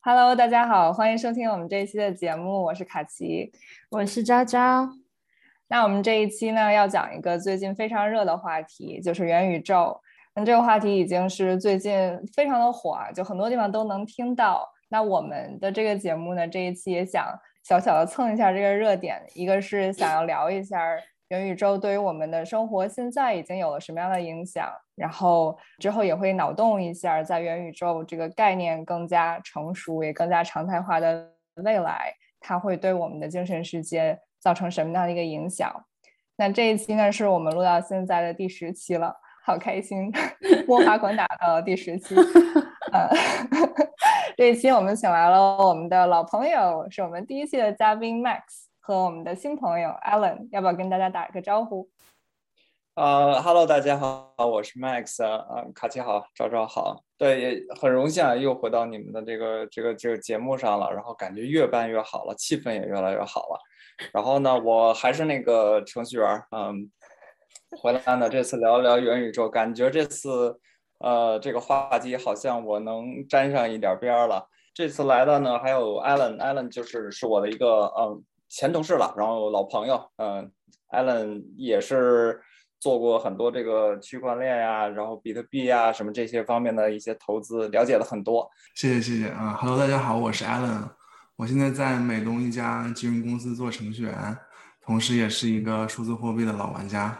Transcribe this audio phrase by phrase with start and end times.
[0.00, 3.52] Hello，大家好，欢迎收听我们这一期的节目，我是卡奇，
[3.90, 4.88] 我是昭昭。
[5.66, 10.00] 那我们这一期呢，要讲一个最近非常热的话题，就是元宇宙。
[10.36, 11.92] 那这个话题已经是最近
[12.32, 14.66] 非常的火，就很多地方都能听到。
[14.88, 17.26] 那我们的这个节目呢，这一期也想
[17.64, 20.78] 小小的蹭一下这个热点，一个是想要聊一下。
[21.28, 24.66] 元宇宙对于我们的生活现在已经有了什么样的影响？
[24.94, 35.70] 然后之后也会脑洞一下，在元宇宙这个概念更加成熟也更加常态化的未来，它会对我们的精神世界造成什么样的一个影响？
[36.36, 40.10] 那这一期呢，是我们录到现在的第十期了，好开心，
[40.66, 42.14] 摸爬滚打到了第十期。
[42.90, 43.10] 呃，
[44.34, 48.67] 这一期我们请来了我们的老朋友，是我们第一期的嘉宾 Max。
[48.88, 51.90] 和我们的新朋友 Alan，要不要跟大家打一个招呼？
[52.94, 63.60] 呃哈喽，大家好，我是 Max，啊，卡奇好，昭昭好，对，也很荣幸啊，又回到你们的这个这个这个节目上了，然后感觉越办越好了，气氛也越来越好了。
[64.10, 66.90] 然后呢，我还是那个程序员，嗯，
[67.82, 70.58] 回来呢，这次聊一聊元宇宙，感觉这次
[71.00, 74.48] 呃这个话题好像我能沾上一点边儿了。
[74.72, 78.24] 这次来的呢，还有 Alan，Alan 就是是我的一个嗯。
[78.48, 80.50] 前同事了，然后老朋友，嗯
[80.90, 82.40] ，Allen 也是
[82.80, 88.48] 做过很多这个区块链呀，然后比特币呀什么这些方面的一些投资，了解了很多。
[88.74, 90.88] 谢谢谢谢啊，Hello，大家好，我是 Allen，
[91.36, 94.38] 我现在在美东一家金融公司做程序员，
[94.84, 97.18] 同时也是一个数字货币的老玩家。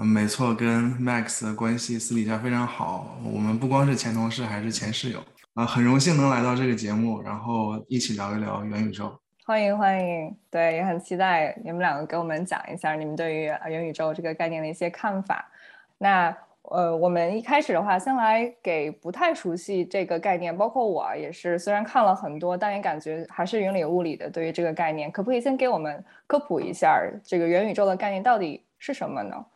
[0.00, 5.20] 嗯，没错，跟 Max 的关系私底下非常好，我们不光是前同事，还是前室友。
[5.54, 9.18] 啊，很荣幸能来到这个节目，然后一起聊一聊元宇宙。
[9.48, 15.50] 欢迎欢迎，对，也很期待你们两个给我们讲一下你们对于元宇宙这个概念的一些看法。
[15.96, 24.28] 那呃，我们一开始的话，先来给不太熟悉这个概念，包括我也是，虽然看了很多，但也感觉还是云里雾里的。
[24.28, 29.46] 对于这个概念，可不可以先给我们科普一下这个元宇宙的概念到底是什么呢？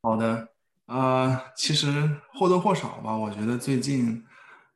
[0.00, 0.48] 好的，
[0.86, 4.24] 呃，其实或多或少吧，我觉得最近。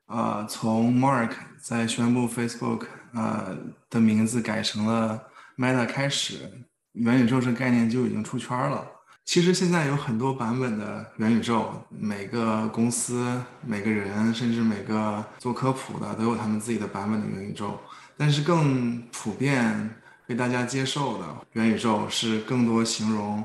[0.07, 3.57] 啊，从 Mark 在宣布 Facebook 呃
[3.97, 5.19] 的名字改成了
[5.57, 6.51] Meta 开始，
[6.93, 8.87] 元宇宙这概念就已经出圈了。
[9.25, 17.81] 其实现在有很多版本的元宇宙，每个公司、每个人，甚至每个做科普的都有他们自己的版本的元宇宙。
[18.19, 19.91] 但是更普遍
[20.27, 21.25] 被大家接受的
[21.55, 23.43] 元宇宙是更多形容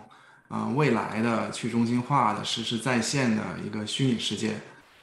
[0.49, 4.53] 啊未来的去中心化的实时在线的一个虚拟世界。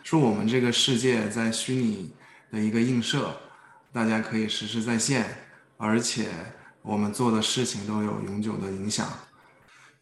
[0.04, 2.12] 是我们这个世界在虚拟
[2.52, 3.34] 的一个映射，
[3.92, 5.24] 大家可以实时在线，
[5.76, 6.28] 而且
[6.82, 9.08] 我们做的事情都有永久的影响。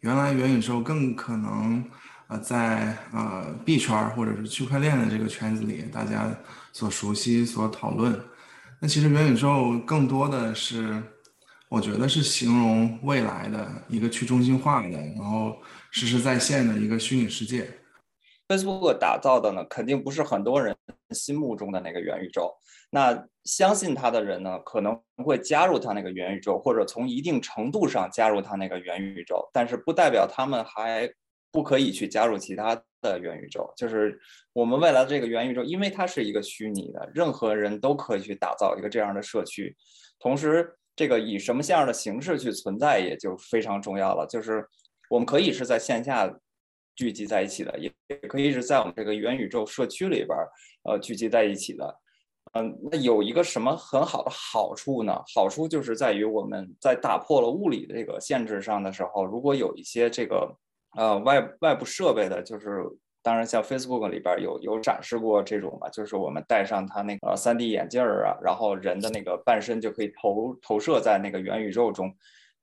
[0.01, 1.83] 原来元宇宙更可能
[2.27, 6.29] 呃在呃币圈或者是区块链的这个圈子里，大家
[6.71, 8.19] 所熟悉、所讨论。
[8.79, 11.01] 那其实元宇宙更多的是，
[11.67, 15.57] 我觉得是形容未来的一个去中心化的，然后
[15.89, 17.67] 实时在线的一个虚拟世界。
[18.47, 20.75] Facebook 打造的呢，肯定不是很多人
[21.11, 22.53] 心目中的那个元宇宙。
[22.89, 29.45] 那相信他的人呢，可能会加入他那个元宇宙，或者从一定程度上加入他那个元宇宙。
[29.51, 31.09] 但是不代表他们还
[31.51, 33.69] 不可以去加入其他的元宇宙。
[33.75, 34.17] 就是
[34.53, 39.75] 我们未来的这个元宇宙，因为它是一个虚拟的，任何人都可以去打造一个这样的社区。
[40.19, 44.25] 同时，这个以什么样的形式去存在，也就非常重要了。
[44.25, 44.65] 就是
[45.09, 46.33] 我们可以是在线下。
[46.97, 50.49] 聚集在一起的，也也可以是在我们这个元宇宙社区里边儿，
[50.83, 51.99] 呃，聚集在一起的。
[52.53, 55.13] 嗯，那有一个什么很好的好处呢？
[55.35, 60.51] 好处就是在于我们在打破了物理的这个限制上的时候，如果有一些这个
[60.97, 62.83] 呃外外部设备的，就是
[63.21, 72.11] 当然像 Facebook 里边有有展示过这种嘛，就是我们戴上它那个 3D 眼镜儿啊，然后人的那个半身就可以投投射在那个元宇宙中。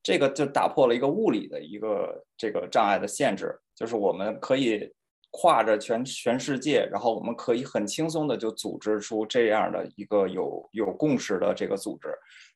[0.03, 4.93] 这个就打破了一个物理的一个这个障碍的限制，就是我们可以
[5.31, 12.09] 跨着全全世界，然后我们可以很轻松的就组织出这样的一个有有共识的这个组织，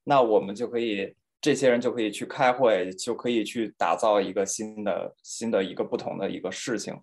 [0.05, 6.97] 那我们就可以这些人就可以去开会，就可以去打造一个新的新的一个不同的一个事情，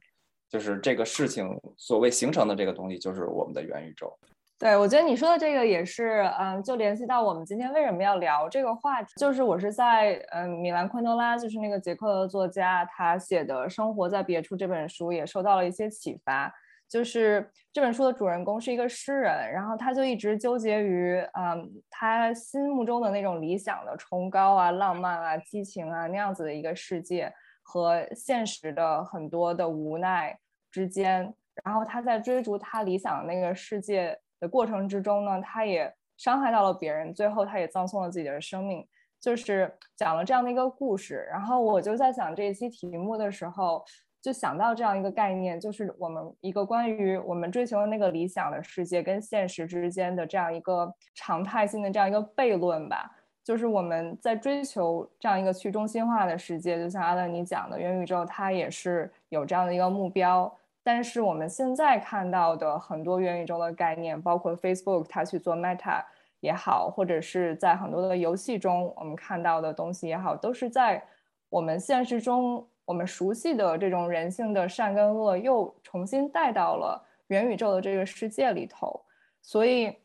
[0.50, 1.45] 就是这个事情
[1.78, 4.18] 所谓形成的这个东西，就是我们的元宇宙。
[4.57, 16.52] 对，我觉得你说的这个也是，嗯，就联系到我们今天为什么要聊这个话题，就是我是在，嗯，米兰昆德拉，就是那个捷克的作家，他写的《生活在别处》这本书也受到了一些启发。
[16.88, 27.30] 就是这本书的主人公是一个诗人，然后他就一直纠结于，嗯，他心目中的那种理想的崇高啊、浪漫啊、激情啊那样子的一个世界
[27.62, 30.40] 和现实的很多的无奈
[30.72, 31.34] 之间，
[31.66, 34.18] 然后他在追逐他理想的那个世界。
[34.40, 38.88] 的过程之中呢，他也伤害到了别人，最后他也葬送了自己的生命，
[39.20, 41.28] 就是讲了这样的一个故事。
[41.30, 43.84] 然后我就在想这一期题目的时候，
[44.22, 53.12] 就想到这样一个概念，就是我们一个关于我们追求的那个理想的世界跟现实之间的这样一个常态性的这样一个悖论吧。
[53.44, 60.52] 就是我们在追求这样一个去中心化的世界，就像阿乐你讲的元宇宙，它也是有这样的一个目标。
[60.86, 66.04] 但是我们现在看到的很多元宇宙的概念，包括 Facebook 它去做 Meta
[66.42, 71.04] 也好，或者是在很多的游戏中我们看到的东西也好，都是在
[71.50, 79.02] 我们现实中我们熟悉的这种人性的善跟恶又重新带到了元宇宙的这个世界里头，
[79.42, 79.98] 所以。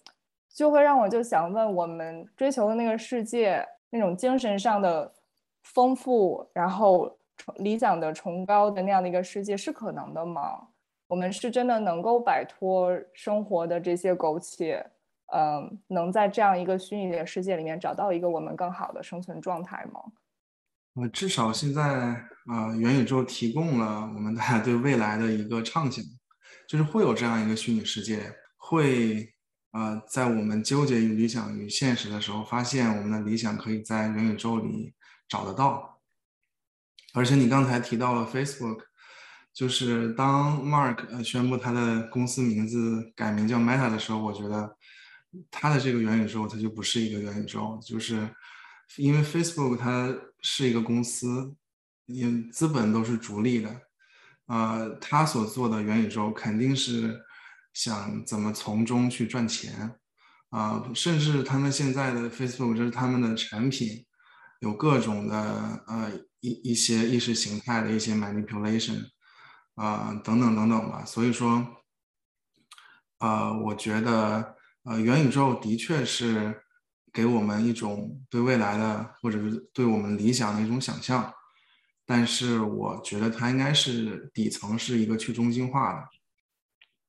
[0.53, 5.11] 就会让我就想问，我们追求的那个世界，那种精神上的
[5.62, 7.09] 丰富，然后
[7.59, 10.67] 理想的崇高的那样的一个世界是可能的吗？
[11.10, 14.90] 我们是真的能够摆脱生活的这些苟且，
[15.34, 20.00] 嗯，能在这样一个虚拟的世界里面找到一个我们更好的生存状态吗？
[20.94, 21.82] 呃，至少现在
[22.46, 26.04] 啊，元宇宙提供了我们大家对未来的一个畅想，
[26.68, 28.20] 就是会有这样一个虚拟世界，
[28.56, 29.34] 会。
[29.72, 34.92] 呃，在我们纠结于理想与现实的时候，发现我们的理想可以在元宇宙里
[35.28, 36.00] 找得到。
[37.14, 38.80] 而且你刚才提到了 Facebook，
[39.60, 44.74] 就是当 Mark 宣布他的公司名字改名叫 Meta 的时候，我觉得
[45.50, 48.26] 他的这个元宇宙它就不是一个元宇宙，就是
[48.96, 51.54] 因为 Facebook 它是一个公司，
[52.06, 53.82] 因资本都是逐利的，
[54.46, 57.20] 呃，他所做的元宇宙肯定是。
[57.72, 59.94] 想怎么从中去赚钱
[60.48, 60.82] 啊？
[60.92, 64.04] 甚至他们现在的 Facebook 就是他们的产品，
[64.58, 66.10] 有各种的呃
[66.40, 69.04] 一一些意识形态的一些 manipulation
[69.81, 71.05] 啊等等等等吧。
[71.05, 71.67] 所以说，
[73.19, 76.62] 呃，我觉得呃元宇宙的确是
[77.12, 81.32] 给我们一种对未来的或者是对我们理想的一种想象，
[82.06, 86.09] 但是我觉得它应该是底层是一个去中心化的。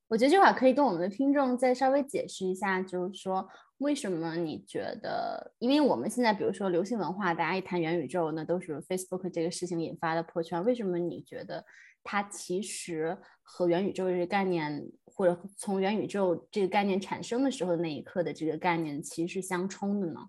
[0.08, 3.48] 我觉得这块可以跟我们的听众再稍微解释一下，就是说
[3.81, 5.54] 为什么你觉得？
[5.57, 10.63] 因为我们现在比如说流行文化，大家一谈元宇宙，那都是 Facebook 这个事情引发的破圈。
[10.63, 11.66] 为什么你觉得
[12.04, 20.19] 它其实和元宇宙这个概念，或者从元宇宙这个概念产生的时候那一刻的这个概念，其实是相冲的呢？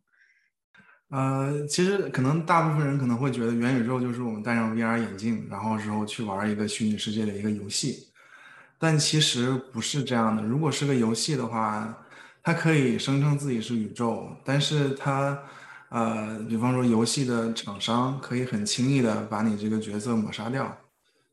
[1.11, 8.09] 呃，其实可能大部分人可能会觉得元宇宙就是我们戴上 VR 眼镜，然后之后去玩一个虚拟世界的一个游戏。
[8.79, 10.43] 但其实不是这样的。
[10.43, 12.07] 如果是个游戏的话，
[12.43, 15.39] 它可以声称自己是宇宙，但是它，
[15.91, 20.77] 呃，比方说游戏的厂商可以很轻易的把你这个角色抹杀掉。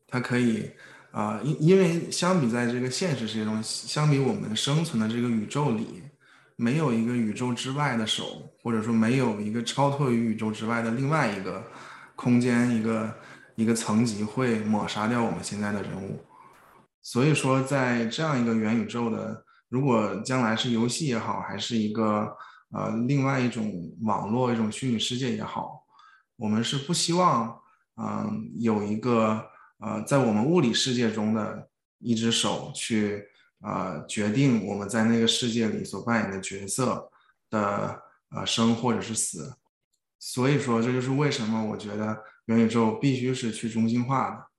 [0.06, 0.70] 它可以，
[1.12, 6.02] 啊，因因为相比在这个现实世界中，相比我们生存的这个宇宙里，
[6.56, 11.62] 没有一个宇宙之外的手，或者说没有一个超脱于宇宙之外的另外一个
[12.16, 13.14] 空间，一个
[13.54, 16.24] 一个层级会抹杀掉我们现在的人物。
[17.02, 22.36] 所以说，在这样一个元宇宙的，如果将来是游戏也好，还是一个
[22.70, 25.84] 呃另外一种网络、一种虚拟世界也好，
[26.36, 27.58] 我们是不希望，
[27.96, 31.70] 嗯，有一个呃在我们物理世界中的
[32.00, 33.24] 一只手去
[33.60, 37.08] 呃决定我们在那个世界里所扮演的角色
[37.48, 39.56] 的呃生或者是死。
[40.18, 44.50] 所以说，这就是为什么我觉得元宇宙必须是去中心化的。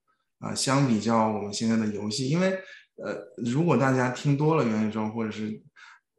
[0.41, 2.59] 啊，相比较我们现在的游戏，因为
[3.03, 5.61] 呃，如果大家听多了元宇宙，或者是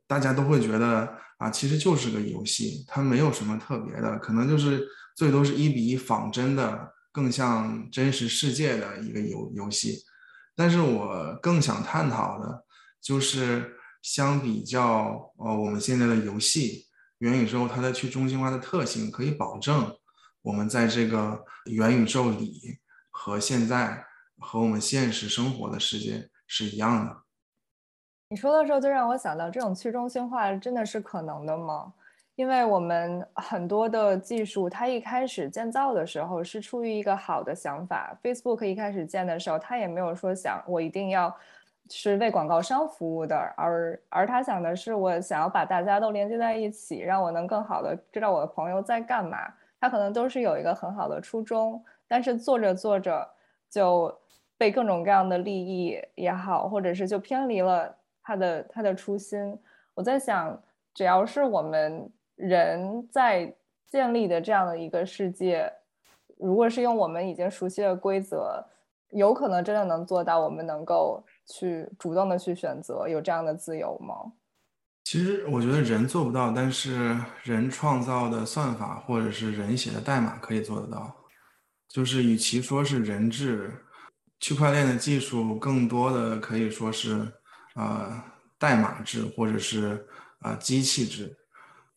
[0.06, 4.86] 大家都会觉得啊，其实就是个游戏，它没有什么特别的，可能就是
[5.16, 9.96] 最多是一比一仿真的，更像真实世界的一个游游戏。
[10.54, 12.64] 但是我更想探讨的
[13.00, 16.86] 就是，相比较呃我们现在的游戏，
[17.18, 19.94] 元宇宙它的去中心化的特性，可以保证
[20.42, 22.78] 我们在这个元宇宙里
[23.10, 24.04] 和现在。
[24.44, 27.16] 和我们现实生活的世界是一样的。
[28.28, 31.90] 你说的时候，就让我想到，这种去中心化真的是可能的吗？
[32.34, 38.14] 因为我们很多的技术，它一开始建造的时候是出于一个好的想法。
[38.22, 41.34] Facebook 一开始建的时候，它也没有说想我一定要
[41.88, 49.38] 是为广告商服务的，而而他想的是，我想要把大家都连接在一起，让我能更好的知道我的朋友在干嘛。
[49.80, 53.26] 他可能都是有一个很好的初衷，但是做着做着
[53.70, 54.14] 就。
[54.62, 57.92] 被各种各样的利益也好，或者是就偏离了
[58.22, 59.58] 他的他的初心。
[59.92, 60.56] 我在想，
[60.94, 63.52] 只要是我们人在
[63.90, 65.68] 建立的这样的一个世界，
[66.38, 68.64] 如果是用我们已经熟悉的规则，
[69.10, 74.14] 有可能真的能做到，我们能够去主动的去选择，有这样的自由吗？
[75.02, 81.12] 其实我觉得人做不到，但是人创造的算法或者是人写的代码可以做得到。
[81.88, 83.72] 就是与其说是人质，
[84.42, 87.26] 区块链的技术更多的可以说是
[87.74, 88.22] 呃
[88.58, 90.04] 代码制或者是
[90.40, 91.34] 啊机器制，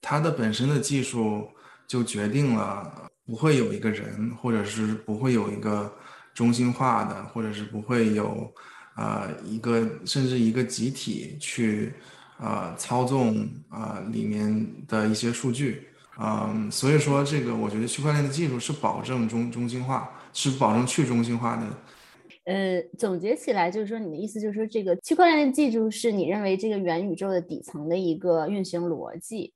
[0.02, 1.50] 它的本身的技术
[1.86, 5.94] 就决定了不会有一个人，或者是不会有一个
[6.34, 8.50] 中心化的，或者是不会有
[8.94, 11.94] 啊一个甚至一个集体去。
[12.38, 15.88] 呃，操纵啊里面的一些数据，
[16.20, 21.64] 嗯，所以说这个我觉得区块链的技术是保证中中心化，是保证去中心化的。
[22.46, 29.54] 呃，总结起来就是说，你的意思就是说，这个区块链的技术是你认为这个元宇宙的底层的一个运行逻辑。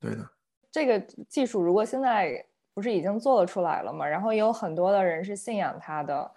[0.00, 0.28] 对的，
[0.70, 2.44] 这个技术如果现在
[2.74, 4.06] 不是已经做了出来了嘛？
[4.06, 6.30] 然后也有很多的人是信仰它的，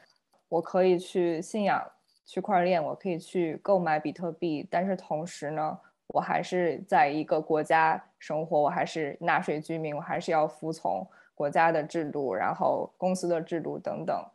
[0.50, 1.84] 我可以去信仰。
[2.26, 11.06] 区块链，我可以去购买比特币，但是同时呢，我还是在一个国家生活，我还是纳税居民，我还是要服从
[11.36, 14.26] 国家的制度，然后公司的制度等等，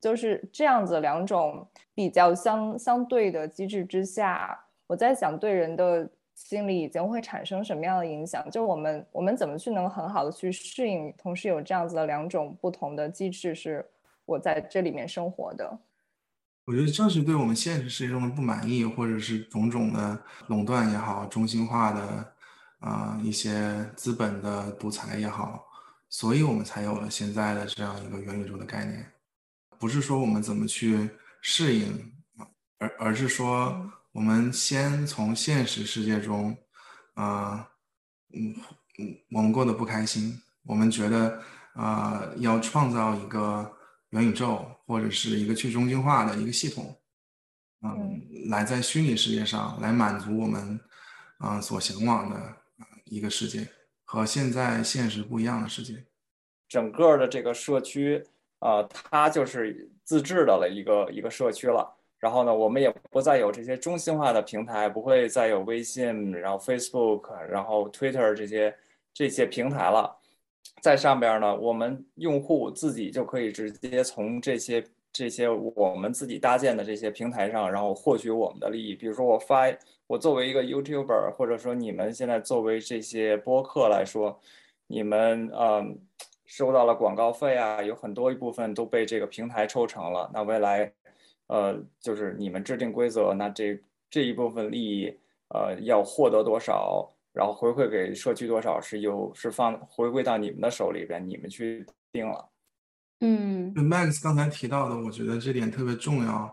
[0.00, 8.48] 就是这样子两种比较相相对的机制之下，我在想对人的心理已经会产生什么样的影响？
[8.50, 13.84] 就我们我们怎么去能很好的去适应，同时有这样子的两种不同的机制是
[14.24, 15.78] 我在这里面生活的。
[16.66, 22.32] 我觉得正是对我们现实世界中的不满意，或者是种种的垄断也好、中心化的
[22.80, 25.64] 啊一些资本的独裁也好，
[26.08, 29.06] 所以我们才有了现在的这样一个元宇宙的概念。
[29.78, 31.08] 不是说我们怎么去
[31.40, 32.12] 适应，
[32.78, 36.56] 而而是说我们先从现实世界中，
[37.14, 37.68] 啊，
[38.32, 38.54] 嗯
[38.98, 41.42] 嗯，我们过得不开心，我们觉得
[41.74, 43.72] 啊要创造一个。
[44.10, 46.96] 元宇宙或者是一个去中心化的一个系统，
[47.82, 50.80] 嗯，来在虚拟世界上来满足我们，
[51.38, 52.56] 啊所向往的
[53.06, 53.68] 一个世界
[54.04, 56.06] 和现在现实不一样的世界。
[56.68, 58.24] 整个的这个社区，
[58.60, 61.92] 呃，它就是自制的了一个一个社区了。
[62.18, 68.74] 然后呢，我们也不再有这些中心化的平台，不会再有微信，然后 Facebook，然后 Twitter 这些
[69.12, 70.16] 这些平台了。
[70.80, 74.82] 在上边呢，我们用户自己就可以直接从这些
[75.12, 78.94] 这些我们自己搭建的这些平台上，然后获取我们的利益。
[78.94, 79.64] 比如说，我发
[80.06, 84.40] 我作为一个 YouTuber，或者说你们现在作为这些播客来说，
[84.86, 85.98] 你们嗯
[86.46, 90.30] 收到了广告费啊，有很多一部分都被这个平台抽成了。
[90.32, 90.90] 那未来，
[91.48, 95.14] 呃，就是你们制定规则，那这这一部分利益，
[95.48, 97.12] 呃，要获得多少？
[97.32, 102.48] 然后回馈给社区多少是由是放回归到你们的手里边，你们去定了。
[103.20, 106.50] 嗯，Max 刚才提到的，我觉得这点特别重要，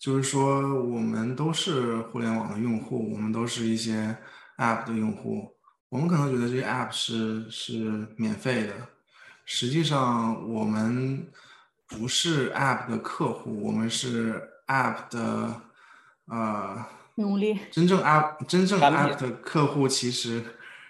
[0.00, 4.16] 就是说我们都是互联网的用户，我们都是一些
[4.56, 5.48] App 的用户，
[5.90, 7.78] 我们可能觉得这些 App 是是
[8.16, 8.74] 免费的，
[9.52, 11.26] 实际上我们
[11.88, 15.60] 不是 App 的客户，我们是 App 的
[16.26, 16.86] 呃。
[17.16, 17.58] 努力。
[17.72, 20.40] 真正 app 真正 app 的客户其实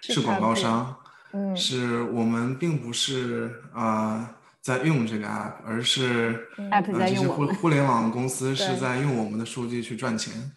[0.02, 0.94] 是广告商，
[1.32, 10.52] 嗯，是我们并不是啊在用这个 app，而是 app 在用这些互互联网公司是在用我们的数据去赚钱。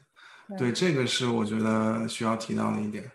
[0.60, 3.10] 对，这个是我觉得需要提到的一点。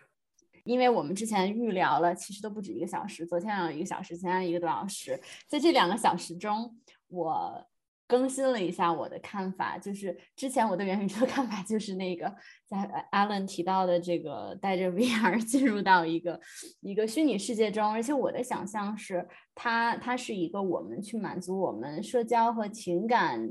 [0.68, 6.76] 因为我们之前预聊了，其实都不止一个小时，昨天有一个小时，今天一个多小时，在这两个小时中，
[7.08, 7.66] 我。
[8.10, 12.34] 更新了一下我的看法，就是之前我对元宇宙的看法就是那个
[12.66, 12.78] 在
[13.12, 16.40] Alan 提到的这个带着 VR 进入到一个
[16.80, 23.46] 一个虚拟世界中，而且我的想象是它它是一个我们去满足我们社交和情感，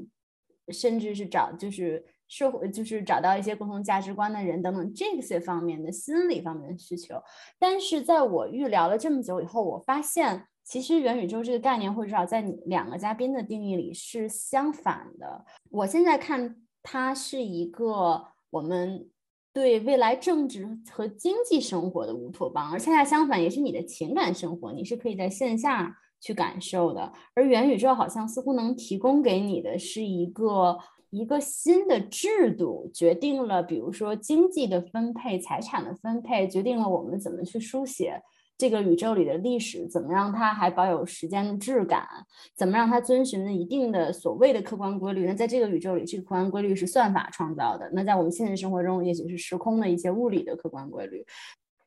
[0.69, 7.15] 甚至是找就是社会就是找到一些共同价值观的人等等这些方面的心理方面的需求，
[7.57, 10.47] 但是在我预聊了这么久以后，我发现。
[10.69, 15.45] 其实元宇宙这个概念，或者至少在两个嘉宾的定义里是相反的。
[15.69, 19.09] 我现在看它是一个我们
[19.53, 27.13] 对未来政治和经济生活的乌托邦，而恰恰相反，也是你的情感生活，你是可以在线下去感受的。
[27.33, 30.77] 而元宇宙好像似乎能提供给你的是一个
[31.09, 38.21] 一个新的制度，决定了比如说经济的分配、财产的分配，决定了我们怎么去书写。
[38.57, 42.07] 这个宇宙里的历史怎么让它还保有时间的质感？
[42.55, 45.27] 怎么让它遵循一定的所谓的客观规律？
[45.27, 47.87] 那在这个宇宙里，这个客观规律是算法创造的。
[47.93, 51.23] 那在我们现实生活中，也许是时空的一些物理的客观规律。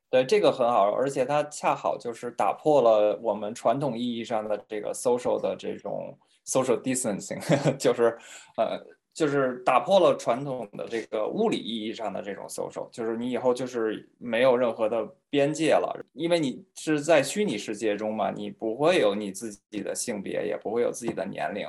[0.09, 7.39] 对，这个很好，而且它恰好就是打破了我们传统意义上的这个 social 的这种 social distancing，
[7.75, 8.17] 就是
[8.55, 8.79] 呃，
[9.13, 21.67] 就是打破了传统的这个物理意义上的这种 social，就是你以后就是没有任何的边界了，因为你是在虚拟世界中嘛，你不会有你自己的性别，也不会有自己的年龄，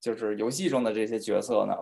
[0.00, 1.74] 就是游戏中的这些角色呢，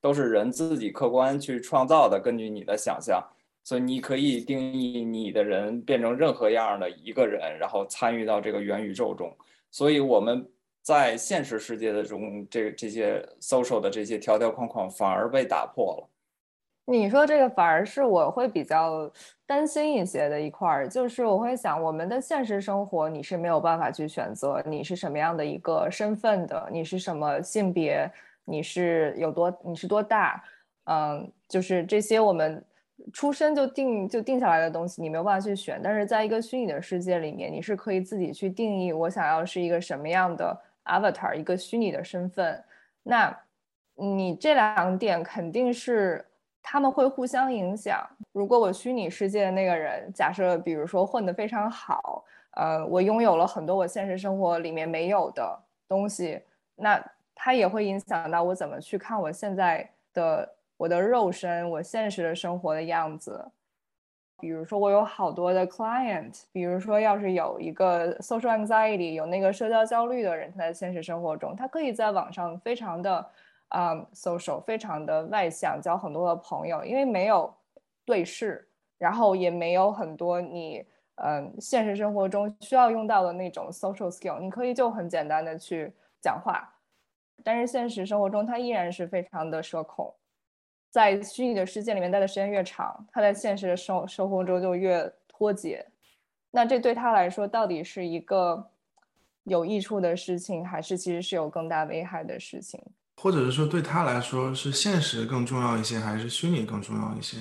[0.00, 3.22] 都是人自己客观去创造的，根据你的想象，
[3.62, 9.32] 所以你可以定义你的人变成任何样的一个人，然后参与到这个元宇宙中，
[9.70, 10.44] 所以我们。
[10.86, 16.08] 在现实世界的中，这这些 social 的这些条条框框反而被打破了。
[16.84, 19.10] 你说这个反而是我会比较
[19.44, 28.08] 担心一些的一块儿，就是我会想，我们的现实生活你是没有办法去选择你是什么样的一个身份的，你是什么性别，
[28.44, 30.40] 你是有多你是多大，
[30.84, 32.64] 嗯，就是这些我们
[33.12, 35.80] 出生就定就定下来的东西，你没有办法去选。
[35.82, 40.56] 但是在一个虚拟的世界里面，你是可以自己去定义我想要是一个什么样的。
[40.86, 42.62] Avatar 一个虚拟的身份，
[43.02, 43.36] 那
[43.94, 46.24] 你这两点肯定是
[46.62, 48.06] 他们会互相影响。
[48.32, 56.42] 如果我虚拟世界的那个人，假设比如说混得非常好，呃，我拥有了很多我现实生活里面没有的东西，
[56.74, 57.02] 那
[57.34, 63.44] 它也会影响到我怎么去看我现在的我的肉身，我现实的生活的样子。
[64.38, 73.30] 比如说，我有好多的 client，比如说，要是有一个 social anxiety，有那个社交焦虑的人，他在现实生活中，他可以在网上非常的，
[73.70, 77.52] 嗯，social，非常的外向，交很多的朋友，因为没有
[78.04, 80.84] 对视，然后也没有很多你，
[81.16, 85.90] 嗯，现实生活中需要用到的那种 social skill，你可以就很简单的去
[86.20, 86.74] 讲话，
[87.42, 90.14] 但是现实生活中他依然是非常的社恐。
[90.96, 95.84] 在虚拟的世界里面待的时间越长，他在现实的生生活中就越脱节。
[96.50, 98.70] 那这对他来说，到底是一个
[99.44, 102.82] 有益处的事情，还是其实是有更大危害的事情？
[103.18, 107.36] 或者是说，对他来说是现实更重要一些，还是虚拟更重要一些？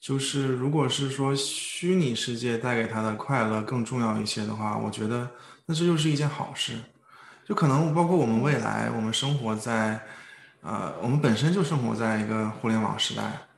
[0.00, 5.28] 就是如果是说虚拟世界带给他的快乐更重要一些的话，我觉得
[5.66, 6.72] 那这就是一件好事。
[7.44, 10.00] 就可能包括我们未来，我们生活在。
[10.62, 13.48] 呃，我们本身就生活在一个互联网时代，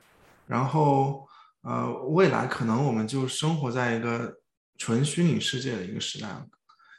[0.47, 1.27] 然后
[1.61, 4.33] 呃，未来可能我们就生活在一个
[4.77, 6.29] 纯虚拟世界的一个时代。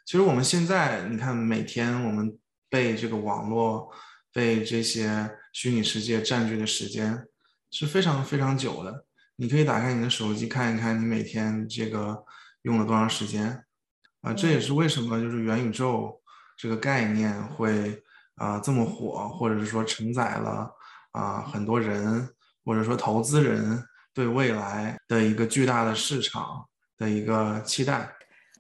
[0.05, 2.39] 其实我们现在，你看，每天我们
[2.69, 3.91] 被这个网络、
[4.31, 7.27] 被这些虚拟世界占据的时间
[7.71, 9.07] 是非常非常久的。
[9.37, 12.23] 你可以打开你的手机看一看，你每天这个
[12.63, 13.65] 用了多长时间
[14.21, 14.35] 啊？
[14.35, 16.21] 这也是为什么就是元宇宙
[16.59, 18.04] 这个概念会。
[18.37, 20.71] 啊，这么火，或者是说承载了
[21.13, 22.29] 啊很多人，
[22.65, 26.67] 或者说投资人对未来的一个巨大的市场
[26.99, 28.09] 的一个期待。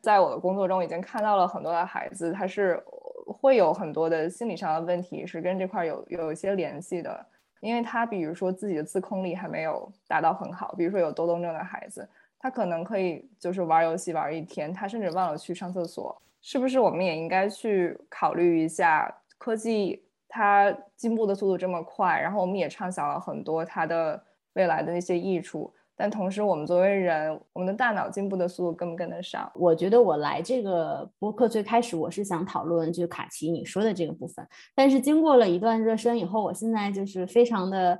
[0.02, 2.80] 在我的工作中，已经看到了很多的孩子，他是
[3.26, 7.26] 会有很多的心理上的问题，是跟这块有有一些联系的。
[7.60, 12.06] 因为他比如说自己的自控力还没有达到很好，比如说有多动症的孩子，
[12.38, 16.20] 他可能可以就是玩游戏玩一天，他甚至忘了去上厕所。
[16.42, 19.10] 是不是我们也应该去考虑一下？
[19.38, 24.22] 科技它进步的速度这么快，然后我们也畅想了很多它的
[24.54, 29.50] 未来的那些益处，但同时我们作为人，我们的大脑进步的速度跟不跟得上？
[29.54, 37.98] 我觉得我来这个播客最开始我是想讨论就卡奇你说的这个部分，但是经过了一段热身以后，我现在就是非常的。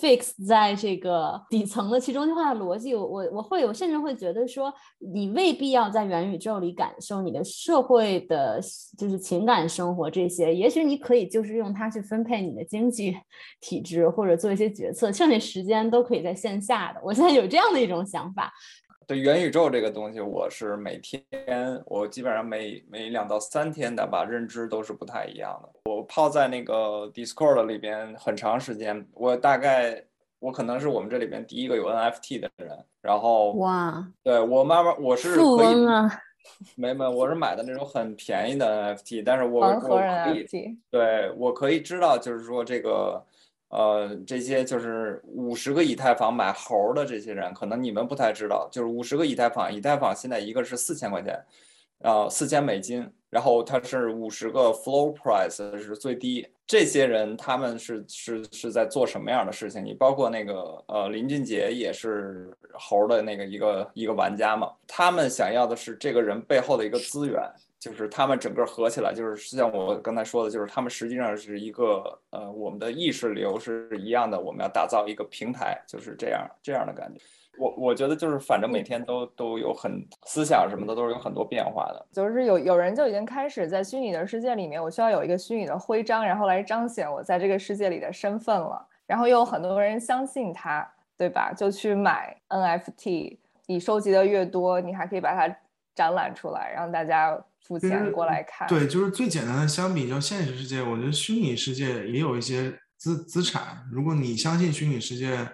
[0.00, 8.60] Fix 在这个底层的其中心化的逻辑，我我我会，我甚至会觉得说，你未必要在元宇宙里感受你的社会的，
[8.98, 13.16] 就是情感生活这些，也许你可以就是用它去分配你的经济
[13.60, 17.00] 体制或者做一些决策，剩下时间都可以在线下的。
[17.04, 18.52] 我现在有这样的一种想法。
[19.06, 21.22] 对元宇宙这个东西，我是每天，
[21.86, 25.68] 我基本上每每两到三天的吧，认知都是不太一样的。
[25.90, 30.02] 我泡在那个 Discord 里边很长时间，我大概
[30.38, 32.70] 我可能是我们这里边第一个有 NFT 的人。
[33.02, 36.10] 然后哇，对我慢慢我是富翁啊，
[36.74, 40.00] 没没，我是买的那种很便宜的 NFT，但是我我可
[40.34, 40.46] 以，
[40.90, 43.22] 对我可以知道，就是说这个。
[43.74, 51.44] 呃，这些就是五十个以太坊买猴的这些人，可能你们不太知道，就是五十个以太坊，以太坊现在一个是四千块钱，
[52.02, 56.46] 啊，四千美金，然后它是五十个 floor price 是最低。
[56.64, 59.84] 这些人他们是是是在做什么样的事情？
[59.84, 67.42] 你包括那个呃林俊杰也是猴的那个一个一个玩家嘛，他们想要的是这个人背后的一个资源。
[67.84, 74.40] 就是他们整个合起来，就是像我刚才说的，就是他们实际上是一个呃，我们的意识流是一样的。
[74.40, 77.20] 我们要打造一个平台，就是这样这样的感觉。
[77.58, 82.06] 我我觉得就是反正每天都都有很思想什么的都是有很多变化的。
[82.10, 88.88] 就是有有人就已经开始在虚拟的世界里面，我需要有一个虚拟的徽章，然后来彰显我在这个世界里的身份了。
[89.06, 91.52] 然后又有很多人相信它，对吧？
[91.54, 95.54] 就去买 NFT，你收集的越多，你还可以把它
[95.94, 98.68] 展览出来，让大家付钱过来看。
[98.68, 103.86] 对，就是最简单的，相比较现实世界，我觉得虚拟世界也有一些资资产。
[103.90, 105.48] 如果你相信虚拟世界，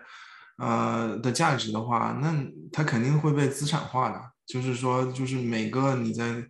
[0.59, 2.35] 呃的价值的话，那
[2.71, 4.21] 它肯定会被资产化的。
[4.47, 6.45] 就是说，就是每个你在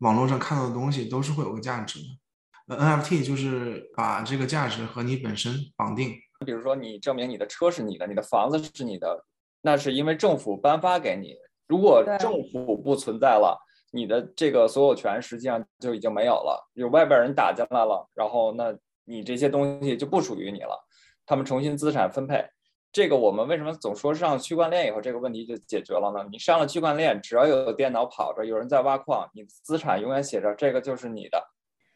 [0.00, 2.76] 网络上看到的东西都是会有个价值的。
[2.76, 6.14] 呃，NFT 就是把这个价值和你本身绑定。
[6.44, 9.24] 比如说，你证明你的车是你的，你的房子是你的，
[9.62, 11.34] 那是因为政府颁发给你。
[11.66, 13.58] 如果政府不存在了，
[13.90, 16.70] 你的这个所有权实际上就已经没有了。
[16.74, 20.78] 有外边人打进来了，然后那你这些东西就不属于你了。
[21.26, 22.44] 他们重新资产分配。
[22.90, 26.26] 这个我们为什么总说上区块链以后这个问题就解决了呢？
[26.32, 31.38] 你上了区块链，只要有电脑跑着，有人在挖矿，你资产永远写着这个就是你的。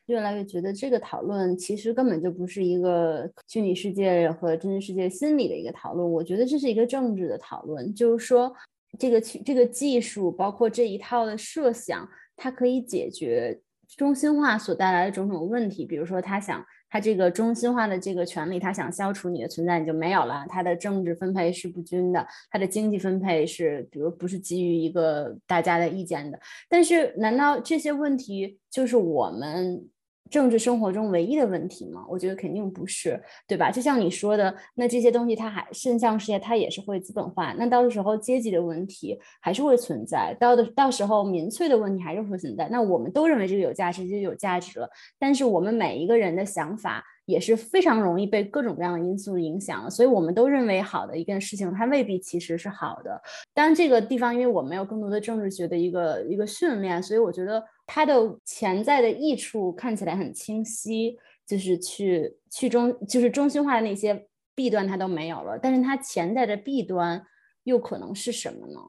[0.07, 7.95] 越来越觉得这个讨论其实根本就不是一个虚拟世界和真实世界心理的一个讨论，我觉得这是一个政治的讨论。
[7.95, 8.53] 就是说，
[8.99, 13.61] 这个这个技术包括这一套的设想，它可以解决
[13.97, 16.65] 中心化所带来的种种问题，比如说他想。
[16.95, 20.45] 他这个中心化的这个权利，他想消除你的存在，你就没有了。
[20.47, 26.39] 它的政治分配是不均的，它的经济分配是，比如不是基于一个大家的意见的。
[26.69, 29.89] 但是，难道这些问题就是我们？
[30.31, 32.05] 政治生活中唯一的问题吗？
[32.09, 33.71] 我觉得肯定不是，对吧？
[33.71, 37.55] 就像你说的，那这些东西它还圣象世界，它也是会资本化。
[37.59, 42.69] 那到时候阶级的问题还是会存在，到的到时候民粹的问题还是会存在。
[42.71, 44.89] 那我们都认为这个有价值，就有价值了。
[45.19, 47.05] 但是我们每一个人的想法。
[47.25, 53.21] 也是非常容易被各种各样的因素影响，所以我们都认为好的一件事情，它未必其实是好的。
[53.55, 65.59] 当，这个地方因为我没有更多的政治学的一个一个训练，所以我觉得它的潜在的益处看起来很清晰，就是去去中就是中心化的那些弊端它都没有了。
[65.59, 67.25] 但是它潜在的弊端
[67.65, 68.81] 又可能是什么呢？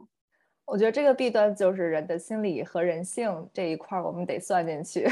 [0.65, 5.06] 我觉得这个弊端就是人的心理和人性这一块，我们得算进去。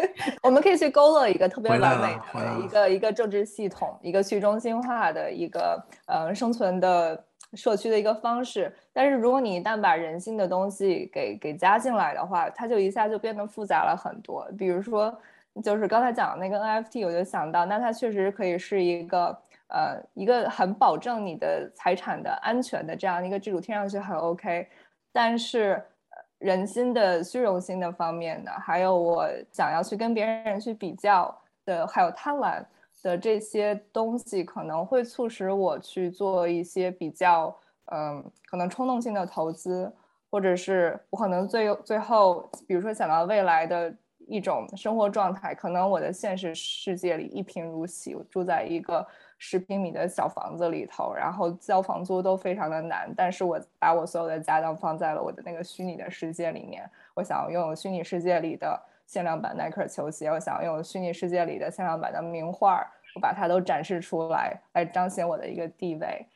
[0.42, 8.72] 我们可以去勾勒一个特别完美的一个一个政治系统，一个去中心化的一个呃生存的社区的一个方式。
[8.92, 14.46] 但是如果你一旦把人性的东西给给加进来的话，它就一下就变得复杂了很多。
[14.58, 15.16] 比如说，
[15.62, 24.68] 就是刚才讲的那个 NFT，我就想到，那它确实可以是一个呃一个很保证你的财产的安全的这样一个制度，听上去很 OK。
[25.12, 25.82] 但是，
[26.38, 32.64] 人心的虚荣心的方面的，还有我想要去跟别人去比较的，还有贪婪
[33.02, 37.56] 的这些东西，可能会促使我去做一些比较，
[37.92, 39.92] 嗯，可能冲动性的投资，
[40.30, 43.94] 或者是我可能最最后，比如说想到未来的
[44.26, 49.06] 一种生活状态，可能我的现实世界里一贫如洗，我住在一个。
[49.38, 56.88] 十平米的小房子里头，然后交房租都非常的难，但是我把我所有的家当放在了我的那个虚拟的世界里面。
[57.14, 62.80] 我想要拥有虚拟世界里的限量版耐克球鞋，我想要拥有虚拟世界里的限量版的名画，
[63.14, 66.26] 我把它都展示出来，来彰显我的一个地位。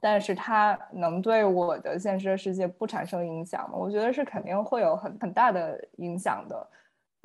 [0.00, 3.76] 但是它能对我的现实世界不产生影响吗？
[3.76, 6.66] 我觉得是肯定会有很很大的影响的。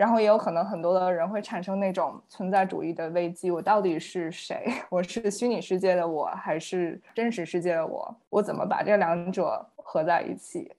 [0.01, 4.65] 然后也有可能很多的人会产生那种存在主义的危机：我到底是谁？
[4.89, 8.17] 我是虚拟世界的我，还是真实世界的我？
[8.31, 10.71] 我怎么把这两者合在一起？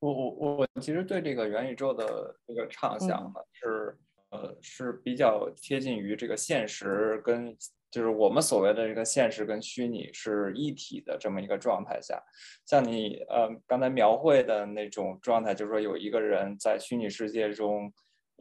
[0.00, 3.94] 我我我其实对这个元宇宙的这个畅想呢，是
[4.30, 7.54] 呃是比较贴近于这个现实跟
[7.90, 12.18] 就是我们所谓的这个现实跟虚拟是一体的这么一个状态下。
[12.64, 17.92] 像你呃刚才描绘的那种状态，就是说有一个人在虚拟世界中。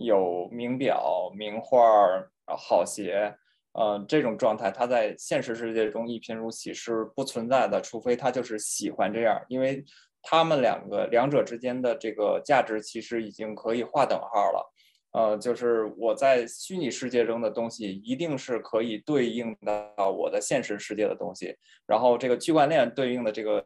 [0.04, 1.80] 有名表、名画、
[2.46, 3.36] 好鞋，
[3.74, 9.84] 呃，这种状态，他在现实世界中一贫如洗是不存在的，除非他就是喜欢这样，因为
[10.22, 14.71] 他们两个两者之间的这个价值其实已经可以划等号了。
[15.14, 21.54] 呃，就是我在虚拟世界中的东西，一定是可以对应到我的现实世界的东西。
[21.86, 23.62] 然后这个区块链对应的这个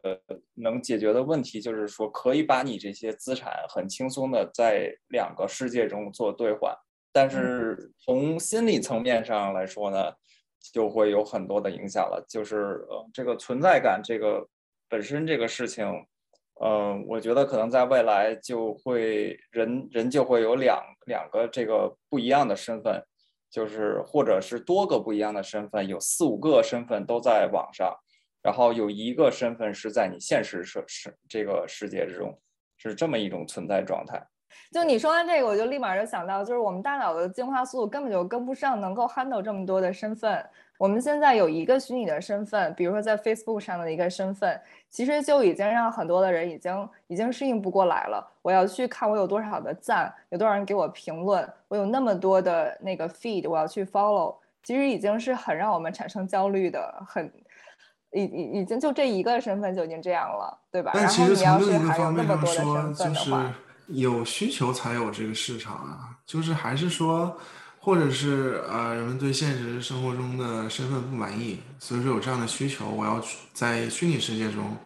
[0.54, 6.74] 能解决的问题，就是说可以把你这些资产很轻松的在两个世界中做兑换。
[7.12, 10.12] 但是从心理层面上来说呢，
[10.72, 12.24] 就会有很多的影响了。
[12.28, 14.44] 就是呃，这个存在感，这个
[14.88, 15.86] 本身这个事情。
[16.64, 23.02] 嗯，我觉得可能在未来就会人人就会有两两个这个不一样的身份，
[23.50, 27.94] 就是或者是多个不一样的身份，有四五个身份都在网上，
[28.42, 32.40] 然后有一个身份是在你现实世世这个世界之中，
[32.78, 34.26] 是这么一种存在状态。
[34.72, 40.42] 就你说完这个，我就立马就想到，就是我们大脑的进化速度根本就跟不上，能够 handle 这么多的身份。
[40.78, 44.60] 我们现在有一个虚拟的身份，比如说在 Facebook 上的一个身份，
[44.90, 48.26] 其实就已经让很多的人已经已经适应不过来了。
[48.42, 57.32] 我要去看我有多少的赞，有多少人给我评论，我有那么多的那个 feed，我要去 follow，其实已经是很让我们产生焦虑的，很
[58.12, 60.92] 已已已经就这一个身份就已经这样了，对吧？
[60.94, 63.32] 但其实从另一个方面上说，就是
[63.86, 67.34] 有需求才有这个市场啊，就是还是说。
[67.86, 74.76] 或者是呃，人们对现实生活中的身份不满意，所以说有这样的需求，我要在虚拟世界中，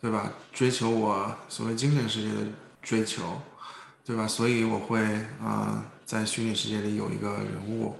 [0.00, 0.30] 对吧？
[0.52, 2.46] 追求我所谓精神世界的
[2.80, 3.42] 追求，
[4.04, 4.28] 对吧？
[4.28, 5.00] 所以我会
[5.42, 7.96] 啊，在虚拟世界里有一个人物，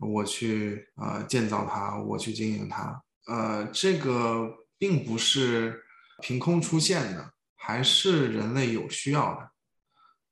[0.00, 5.80] 我去呃建造它，我去经营它，呃，这个并不是
[6.20, 9.48] 凭空出现的，还是人类有需要的。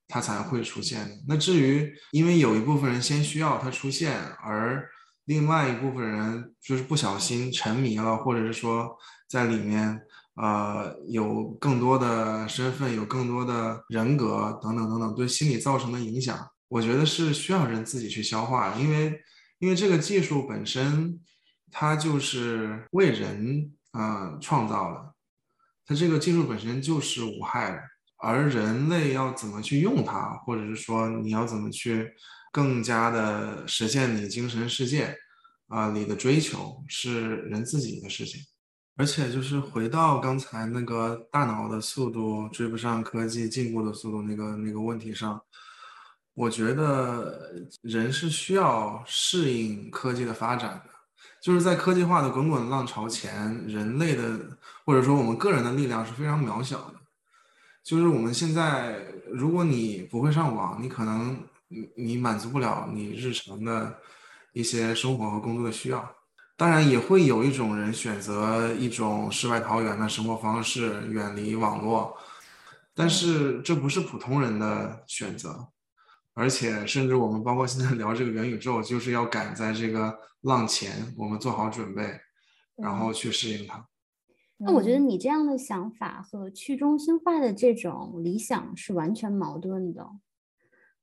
[0.08, 1.22] 它才会出现。
[1.28, 4.88] 那至于因为有一部分人先需要它出现，而
[5.26, 8.96] 另外一部分人就是不小心沉迷了，或者是说
[9.28, 10.00] 在里面
[10.36, 18.74] 呃有更多的身份、有更多的人格等等等等，对心理造成的影响，我觉得是需要人自己去消化。
[18.76, 19.20] 因为
[19.58, 21.20] 因为这个技术本身
[21.70, 25.14] 它就是为人啊创造的，
[25.84, 27.82] 它这个技术本身就是无害的。
[28.18, 32.12] 而人类要怎么去用它，或者是说你要怎么去
[32.52, 35.16] 更加的实现你精神世界
[35.68, 38.40] 啊里的追求，是人自己的事情。
[38.96, 45.40] 而且就是回到刚才那个大脑的速度追不上科技进步的速度那个那个问题上，
[46.34, 50.90] 我觉得人是需要适应科技的发展的。
[51.40, 56.94] 就是在科技化的滚滚浪潮前，人类的或者说我们个人的力量是非常渺小的。
[57.88, 58.98] 就是我们现在，
[59.32, 63.98] 如果你不会上网，你可能你你满足不了你日常的
[64.52, 66.14] 一些生活和工作的需要。
[66.54, 72.14] 当然，也会有一种人选择一种世外桃源的生活方式，远离网络。
[72.94, 75.68] 但是这不是普通人的选择，
[76.34, 82.20] 而且甚至我们包括现在聊这个元宇宙，就是要赶在这个浪前，我们做好准备，
[82.76, 83.82] 然后去适应它。
[84.58, 90.04] 那我觉得你这样的想法和去中心化的这种理想是完全矛盾的，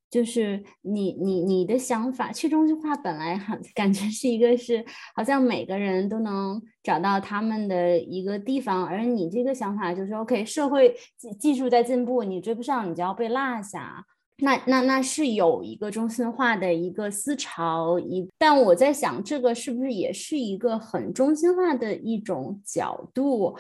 [0.10, 14.06] 就是你你你的想法，去中心化本来很感觉是一个是好像每个人都能找到他们的一个地方，而你这个想法就是 OK，社会技技术在进步，你追不上，你就要被落下。
[14.38, 23.58] 那那那是有一个中心化的一个思潮，一但我在想，这个是不是也是一个很中心化的一种角度？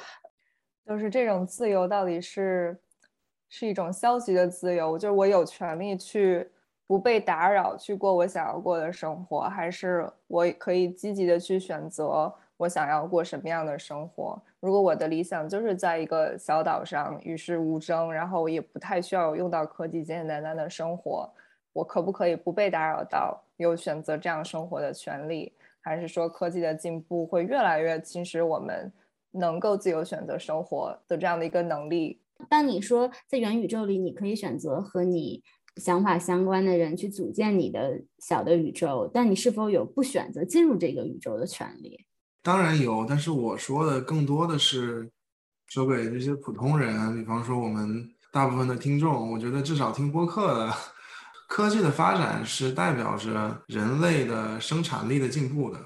[0.86, 2.78] 就是这种自由到底是
[3.50, 6.48] 是一种消极的自由，就是我有权利去
[6.86, 12.34] 不被打扰，去过我想要过的生活，还是我可以积极的去选择？
[12.58, 14.41] 我想要过什么样的生活？
[14.60, 21.30] 如果我的理想就是在一个小岛上与世无争，然后也不太需要用到科技，简简单单的生活，
[21.74, 25.54] 我可不可以不被打扰到，有选择这样生活的权利？
[25.82, 28.91] 还是说科技的进步会越来越侵蚀我们
[29.32, 32.20] 能够自由选择生活的这样的一个能力？
[32.50, 35.44] 当你说在元宇宙里，你可以选择和你
[35.76, 42.05] 想法相关的人去组建你的小的宇宙，但你是否有不选择进入这个宇宙的权利？
[42.46, 45.10] 当然有，但是我说的更多的是
[45.66, 50.72] 说给这些普通人，比方说我们大部分的听众，我觉得至少听播客的，
[51.50, 55.80] 科技的发展是代表着人类的生产力的进步的。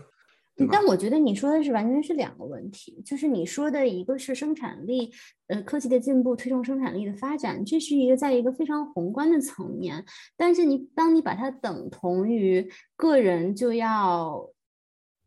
[0.69, 5.13] 但我觉得你说的是完全是两个问题，就是你说的一个是生产力，
[5.48, 10.04] 呃，科技的进步推动生产力的发展，这是一个在一个非常宏观的层面，
[10.36, 14.45] 但是你当你把它等同于个人就要。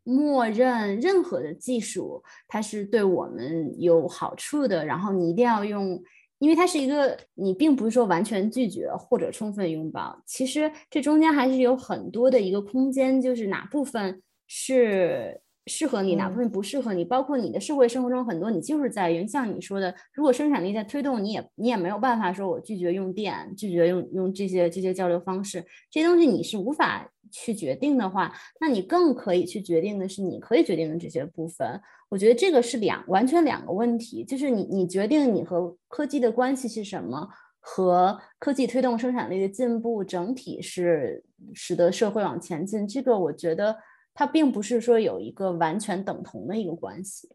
[0.03, 4.85] 默认任何的技术，它是对我们有好处的。
[4.85, 6.01] 然后你一定要用，
[6.39, 10.21] 因为它是一个，你并不是说完全拒绝或者充分拥抱。
[10.25, 17.05] 其实这中间还是有很多的一个空间，就是哪部分是适合你，哪部分不适合你。
[17.05, 27.09] 包括你的社会生活中很多，你就是在于像你说的，如果生产力在推动，你也你也没有办法说我拒绝用电，拒绝用用这些这些交流方式，这些东西你是无法。
[27.35, 31.67] 去决定的话，那你更可以去决定的是你可以决定的这些部分。
[32.07, 37.27] 我觉得这个是两完全两个问题，就是你你决定你和科技的关系是什么，
[37.59, 41.23] 和科技推动生产力的进步整体是
[41.55, 42.87] 使得社会往前进。
[42.87, 43.75] 这个我觉得
[44.13, 47.29] 它并不是说有一个完全等同的一个关系。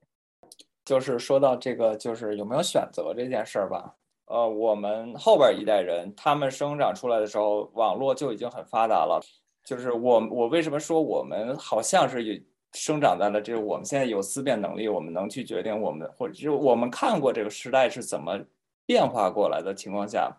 [0.84, 3.94] 就是说到这个，就是有没有选择这件事儿吧。
[4.26, 9.20] 呃，我们后边一代人，他们生长出来的时候，网络就已经很发达了。
[9.64, 18.38] 就是我，我为什么说我们好像是生长在了这个我们现在有思辨能力，我们能去决定我们，或者就我们看过这个时代是怎么
[18.86, 20.34] 变化过来的情况下，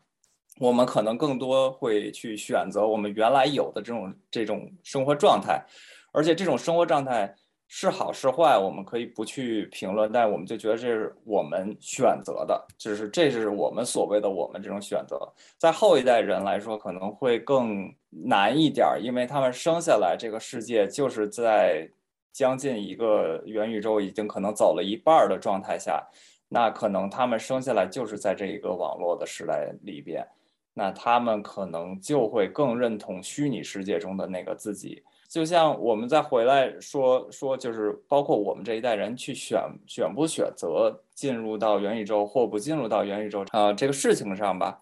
[0.60, 5.64] 我们可能更多会去选择我们原来有的这种这种生活状态，
[6.12, 7.34] 而且这种生活状态。
[7.72, 15.20] 是好是坏，我们可以不去评论，但我们就觉得这是我们选择的，就是这是我们所谓的我们这种选择。
[15.56, 21.88] 在后一代人来说，可能会更难一点，因为他们生下来这个世界就是在
[22.34, 26.04] 将近一个元宇宙已经可能走了一半的状态下，
[26.48, 30.28] 那可能他们生下来就是在这一个网络的时代里边，
[30.74, 35.04] 那他们可能就会更认同虚拟世界中的那个自己。
[35.30, 44.82] 就像我们再回来说说，就是包括我们这一代人去选选不选择进入到元宇宙或不进入到元宇宙啊这个事情上吧，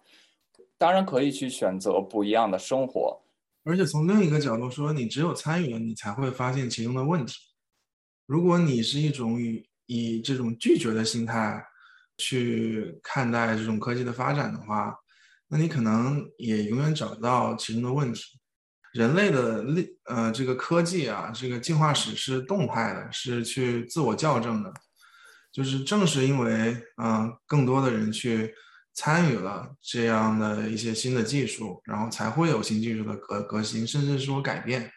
[0.78, 3.20] 当然可以去选择不一样的生活。
[3.64, 7.34] 而且从另一个角度说，你只有参与了，你才会发现其中的问题。
[8.24, 11.62] 如果你是一种以以这种拒绝的心态
[12.16, 14.96] 去看待这种科技的发展的话，
[15.48, 18.37] 那你可能也永远找不到其中的问题。
[18.98, 24.72] 人类的历呃这个科技啊，这个进化史是动态的，是去自我校正的。
[25.52, 28.52] 就是正是因为嗯更多的人去
[28.94, 34.90] 参与了这样的一些新的技术，然后才会有新技术的革革新，甚至说改变。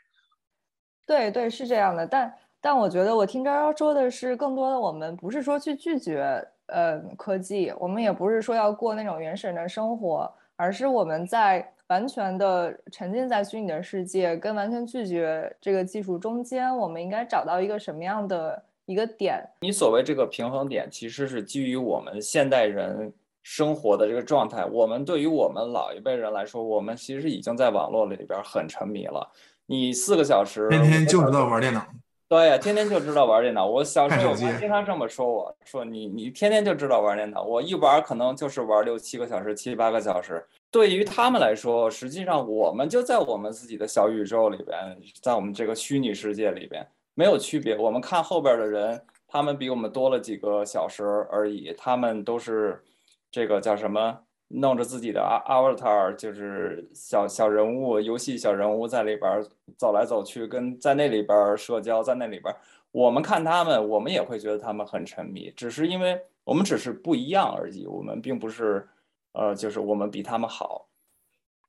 [1.05, 2.07] 对对，是这样的。
[2.07, 11.71] 但但我觉得我听昭昭说的是，更多的我们不是说去拒绝呃科技，我们也不是说要过那种原始人的生活，而是我们在。
[11.91, 19.43] 完全的沉浸在虚拟的世界，跟完全拒绝这个技术中间，我们应该找到一个什么样的一个点？
[19.59, 23.11] 你所谓这个平衡点，其实是基于我们现代人
[23.43, 24.63] 生活的这个状态。
[24.63, 29.29] 我们对于我们老一辈人来说，我们其实已经在网络里边很沉迷了。
[29.65, 31.85] 你四个小时，天天就知道玩电脑。
[32.31, 33.65] 对呀，天天就知道玩电脑。
[33.65, 40.41] 我小时候我妈经常这么说，我说你你天天就知道玩电脑，我一玩可能就是玩六七个小时、七八个小时。
[40.71, 47.77] 对于他们来说，实际上我们就在我们自己的小宇宙里边，在我们这个虚拟世界里边没有区别。
[47.77, 51.75] 我们看后边的人，他们比我们多了几个小时而已。
[51.77, 52.81] 他们都是
[53.29, 54.17] 这个叫什么，
[54.53, 59.43] 弄着自己的 avatar，就是小小人物、游戏小人物在里边
[59.77, 62.53] 走来走去，跟在那里边社交，在那里边。
[62.91, 67.85] 我们看他们，我们也会觉得他们很沉迷，只是因为我们只是不一样而已。
[67.87, 68.87] 我们并不是。
[69.33, 70.89] 呃，就是我们比他们好。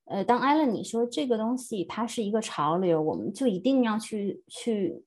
[0.06, 5.04] 呃，当艾伦你说这个东西它是一个潮流，我们就一定要去去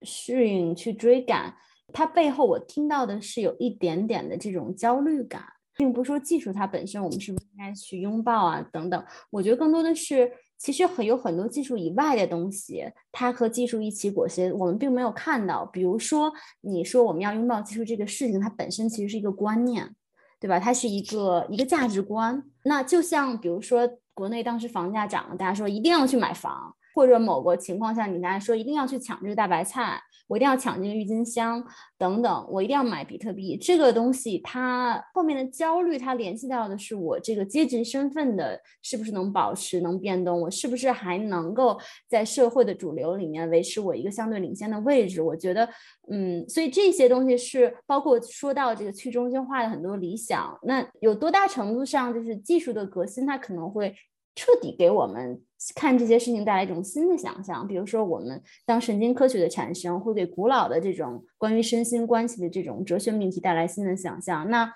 [0.00, 1.54] 适应、去追赶。
[1.92, 5.42] 它背后我听到的是有一点点的这种焦虑感，
[5.78, 9.02] 并不是说技术它本身我们是不是应该去拥抱啊等等。
[9.30, 15.64] 我觉得更多的是，其实很有很多技术以外的东西，它和技术一起裹挟，我们并没有看到。
[15.64, 19.94] 比如说，你说我们要拥抱技术这个事情，它本身其实是一个观念。
[20.40, 20.60] 对吧？
[20.60, 22.40] 它是一个一个价值观。
[22.62, 26.76] 那就像比如说，国内当时房价涨了，大家说一定要去买房。
[26.94, 31.64] 或者某个情况下，你刚才说一定要去抢这个大白菜，我一定要抢这个郁金香
[31.96, 45.22] 等等，我一定要买比特币这个东西，它后面的焦虑，它联系到的是我这个阶级身份的是不是能保持、能变动，我是不是还能够在社会的主流里面维持我一个相对领先的位置？
[45.22, 45.68] 我觉得，
[46.10, 53.94] 嗯，所以这些东西是包括说到这个去中心化的很多理想，那有多大程度上就是技术的革新，它可能会。
[54.40, 55.42] 彻底给我们
[55.74, 64.72] 看这些事情带来一种新的想象，比如说，我们当神经科学的产生会给古老的这种关于身心关系的这种哲学命题带来新的想象，那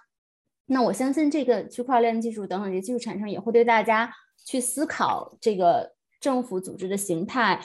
[0.66, 4.12] 那我相信这个区块链技术等等这些技术产生也会对大家
[4.44, 7.60] 去思考这个政府组织的形态。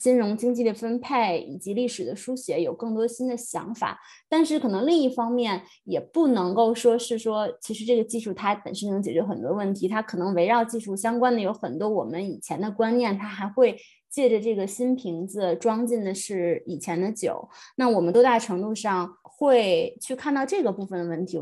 [0.00, 13.76] 金融经济的分配以及历史的书写有更多新的想法，但是可能另一方面也不能够说是说，其实这个技术它本身能解决很多问题，它可能围绕技术相关的有很多我们以前的观念，它还会
[14.08, 21.38] 借着这个新瓶子装进的是以前的酒，那我们多大程度上会去看到这个部分的问题？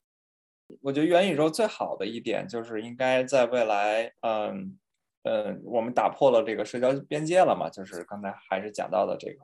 [0.82, 4.76] 我觉得元宇宙最好的一点就是应该在未来，嗯。
[5.28, 7.68] 嗯，我们打破了这个社交边界了嘛？
[7.68, 9.40] 就是刚才还是讲到的这个，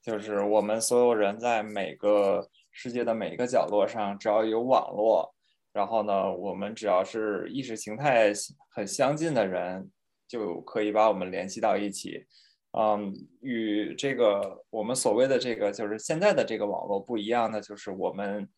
[0.00, 5.34] 就是我们所有人在每个世界的每一个角落上，只要有网络，
[5.72, 8.32] 然后呢，我们只要是意识形态
[8.70, 9.90] 很相近的人，
[10.28, 12.24] 就可以把我们联系到一起。
[12.78, 18.48] 嗯，与这个我们所谓的这个就是现在的这个网络不一样的，就是我们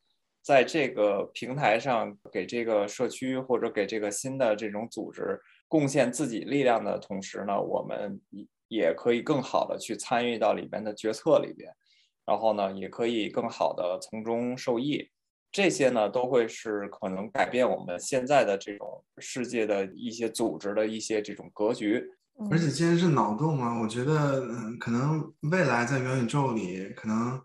[0.43, 8.21] 在这个平台上给这个社区或者给这个新的这种组织贡献自己力量的同时呢，我们
[8.69, 11.71] 也可以更好的去参与到里边的决策里边，
[12.25, 15.09] 然后呢，也可以更好的从中受益。
[15.53, 22.05] 这些呢，都会是可能改变我们现在的这种世界的一些组织的一些这种格局。
[22.51, 27.41] 而且既然是脑洞嘛，我觉得嗯，可能未来在元宇宙里可能。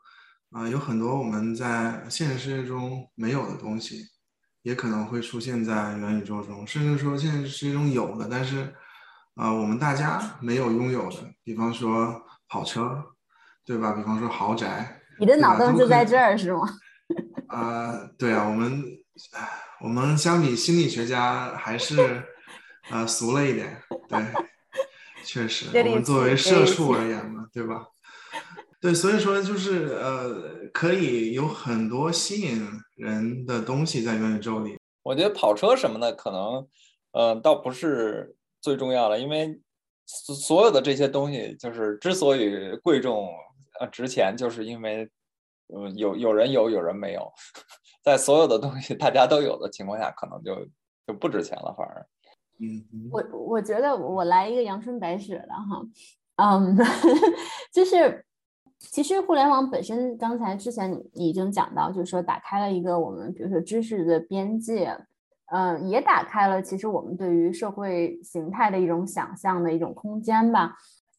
[0.51, 4.03] 啊，有很多我们在现实世界中没有的东西，
[4.63, 8.73] 也可能会出现在元宇宙中，甚至说现实世界中有的，但是
[9.35, 13.03] 啊，我们大家没有拥有的，比方说跑车，
[13.65, 13.93] 对吧？
[13.93, 16.61] 比方说豪宅，你的脑洞就在这儿是吗？
[17.47, 18.83] 啊，对啊，我们
[19.81, 22.23] 我们相比心理学家还是
[22.89, 24.19] 啊俗了一点，对，
[25.25, 27.85] 确实，我们作为社畜而言嘛，对吧？
[28.81, 34.75] 对，所以说就是呃，可以有很多吸引人的东西在元宇宙里。
[35.03, 36.67] 我觉得跑车什么的可能，
[37.11, 39.61] 呃，倒不是最重要的，因为
[40.07, 43.29] 所所有的这些东西就是之所以贵重
[43.79, 45.07] 呃值钱，就是因为
[45.71, 47.31] 嗯有有人有有人没有，
[48.03, 50.55] 在所有的东西大家都有的情况下，可能就
[51.05, 52.07] 就不值钱了，反而。
[52.59, 55.85] 嗯，我我觉得我来一个阳春白雪的哈，
[56.37, 56.75] 嗯，
[57.71, 58.25] 就是。
[58.89, 64.97] 其实互联网本身，刚才之前已经讲到，就是说打开了一个我们，比如说知识的边界，
[65.51, 70.75] 嗯，也打开了其实我们对于社会形态的一种想象的一种空间吧。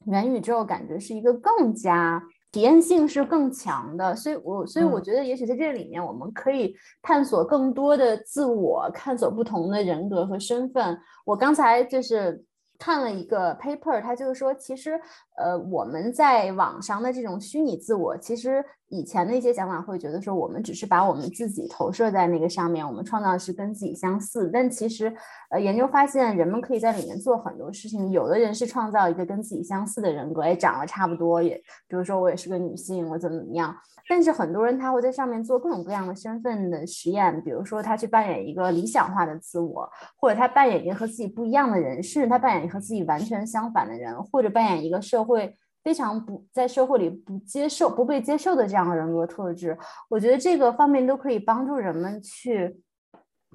[0.06, 10.98] 元宇宙感觉是一个更加体验性是更强的，所以我所以我觉得也许在这里面，我们可以探索更多的自我，探索不同的人格和身份。
[11.24, 12.44] 我刚才就是。
[12.82, 15.00] 看了一个 paper，他就是说，其实，
[15.36, 24.50] 呃，我们在网上的这种虚拟自我，其实以前的一些想法会觉得说，我们只是把我们自己投射在那个上面，我们创造的是跟自己相似。
[24.52, 25.14] 但其实，
[25.50, 28.10] 呃，研究发现，人们可以在里面做很多事情。
[28.10, 31.54] 有的人是创造一个跟自己相似的人格，也长得差不多，也
[31.86, 33.72] 比如说我也是个女性，我怎么怎么样。
[34.08, 45.54] 但是很多人他会在上面做各种各样的身份的实验，比如说他去扮演一个理想化的自我，或者他扮演一个和自己不一样的人，甚至他扮演和自己完全相反的人，或者扮演一个社会
[45.84, 49.76] 非常不在社会里不接受、不被接受的这样的人格特质。
[50.08, 52.82] 我觉得这个方面都可以帮助人们去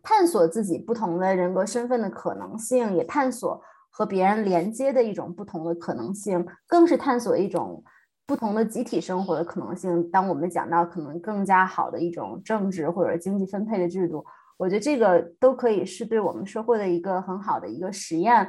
[0.03, 7.83] 探索自己不同的人格身份的可能性，也探索和别人连接的一种不同的可能性，更是探索一种。
[8.29, 14.25] 不同的集体生活的可能性，当我们讲到可能更加好的一种政治或者经济分配的制度，
[14.57, 18.45] 我觉得这个都可以是对我们社会的一个很好的一个实验。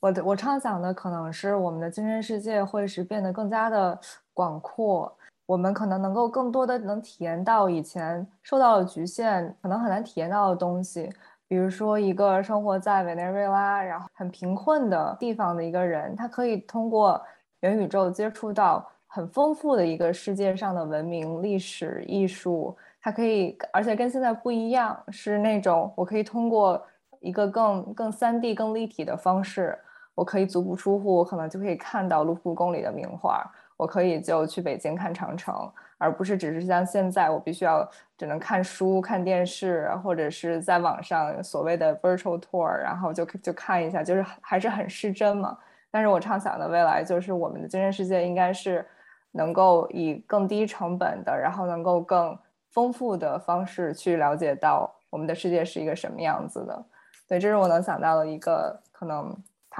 [0.00, 3.98] 我我畅想的可能是我们的精神世界会是变得更加的
[4.32, 11.10] 广阔，我们可能能够更多的能体验到以前受到了局限可能很难体验到的东西，
[11.46, 17.20] 比如说一个生活在委内瑞拉然后很贫困的地方的一个人，他可以通过。
[17.62, 26.80] 元宇宙接触到很丰富的一个世界上的文明、历史、艺术，它可以，而且跟现在不一样，是那种我可以通过
[27.18, 29.76] 一个更更三 D、更立体的方式，
[30.18, 35.54] 我可以足不出户，可能就可以看到卢浮宫里的名画，我可以就去北京看长城，
[35.96, 45.56] 而不是只是像现在我必须要只能看书、看电视，或者是在网上所谓的 virtual tour，然后就就看一下，就是还是很失真嘛。
[45.88, 48.84] 但是我畅想的未来就是我们的精神世界应该是
[49.30, 52.36] 能够以更低成本的，然后能够更
[52.72, 56.84] 丰富的方式去了解到我们的世界是一个什么样子的。
[57.28, 59.32] 对，这是我能想到的一个可能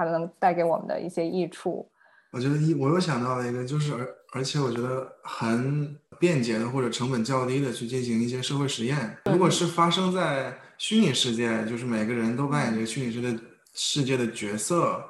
[0.05, 1.89] 它能带给我们的一些益处。
[2.31, 9.17] 我觉得一我又想到了一个，就是而而且我觉得很便捷的或者成本较低的去进行一些社会实验。
[9.25, 13.39] 如果是发生在虚拟世界，就是每个人都扮演这个虚拟世界
[13.73, 15.03] 世界的角色。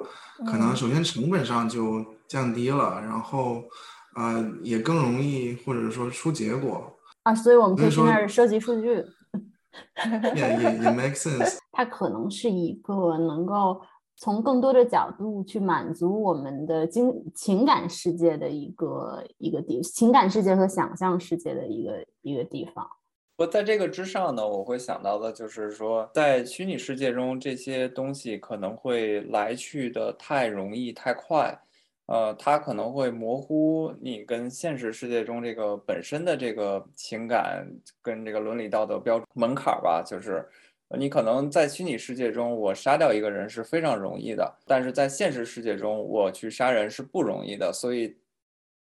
[0.46, 3.62] 可能首先成本上就降低了，然后，
[4.16, 6.90] 呃，也更容易或者说出结果
[7.24, 9.04] 啊，所以我们可以去那儿收集数据，
[10.34, 11.58] 也也也 make sense。
[11.72, 13.82] 它可能是一个能够
[14.20, 22.86] 从更多的角度去满足我们的经情感世界的一个一个地，情感世界和想象世界的一个一个地方。
[23.34, 31.58] 不在这个之上呢，我会想到的就是说，在虚拟世界中，这些东西可能会来去的太容易、太快，
[32.04, 37.66] 呃，它可能会模糊你跟现实世界中这个本身的这个情感
[38.02, 40.02] 跟这个伦理道德标门槛吧。
[40.04, 40.46] 就是
[40.98, 47.72] 你可能在虚拟世界中，我杀掉一个人是非常容易的，但是在现实世界中，我去杀人是不容易的。
[47.72, 48.16] 所以，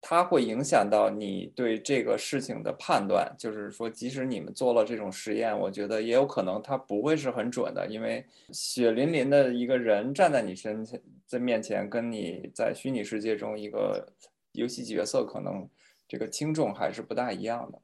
[0.01, 3.29] 它会影响到你对这个事情的判断。
[3.37, 14.07] 就是说，即使你们做了这种实验，我觉得也有可能它不会是很准的，因为血淋淋的一个人站在你身前在面前，跟你在虚拟世界中一个
[14.53, 15.67] 游戏角色，可能
[16.07, 17.81] 这个轻重还是不大一样的。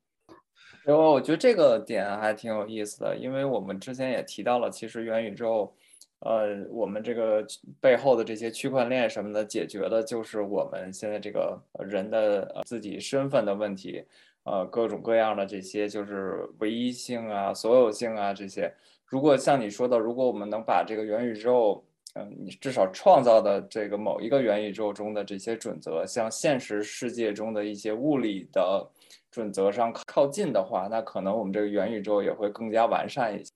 [0.85, 5.73] 然后我觉得这个点还挺有意思的，因为我们之前也提到了，其实元宇宙。
[6.19, 7.45] 呃，我们这个
[7.79, 14.03] 背后的这些区块链什么的，解决的就是我们现在这个人的自己身份的问题，
[14.43, 18.73] 呃，各种各样的这些就是唯一性啊、所有性啊这些。
[19.05, 21.83] 如果像你说的，如果我们能把这个元宇宙，
[22.15, 28.89] 嗯，你至少创造的这个某一个元宇宙中的这些准则，像现实世界中的一些物理的
[29.35, 33.51] 准则上靠近的话，那可能我们这个元宇宙也会更加完善一些。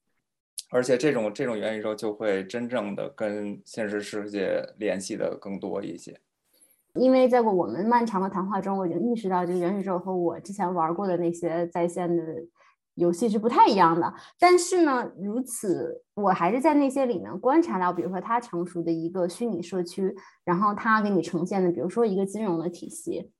[0.69, 6.19] 而且这种这种元宇宙就会真正的跟现实世界联系的更多一些，
[6.95, 12.23] 因为在我们漫长的谈话中，我已经意识到就是元宇宙和我之前玩过的那些在线的
[12.95, 14.13] 游戏是不太一样的。
[14.38, 20.13] 但是呢，如此我还是在那些里面观察到，比如说它成熟的一个虚拟社区，
[20.43, 23.32] 然后它给你呈现的，比如说一个金融的体系。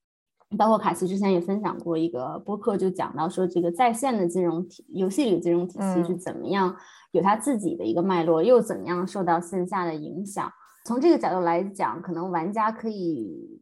[0.58, 6.76] 包括卡西之前也分享过一个播客，就讲到说这个在线的金融体游戏里的金融体系是怎么样
[7.12, 10.52] 有它自己的一个脉络，又怎么样受到线下的影响。
[10.86, 13.62] 从这个角度来讲，可能玩家可以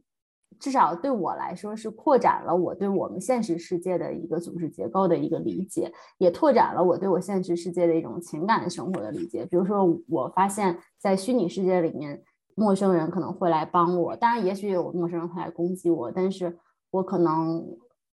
[0.58, 9.44] 至少对我来说是扩展了我对我们现实世界的一个组织结构的一个理解，也拓展了我对我现实世界的一种情感生活的理解。
[9.44, 12.22] 比如说，我发现在虚拟世界里面，
[12.54, 16.58] 陌生人可能会来帮我，当然也许有陌生人会来攻击我，但是。
[16.90, 17.64] 我可能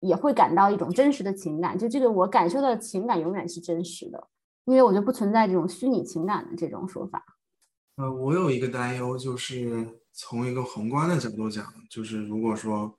[0.02, 4.28] 也会感到一种真实的情感，就这个我感受到的情感永远是真实的，
[4.66, 7.24] 因为我就不存在这种虚拟情感的这种说法。
[7.96, 12.94] 呃，我有一个担忧，就是从一个宏观的角度讲，就是如果说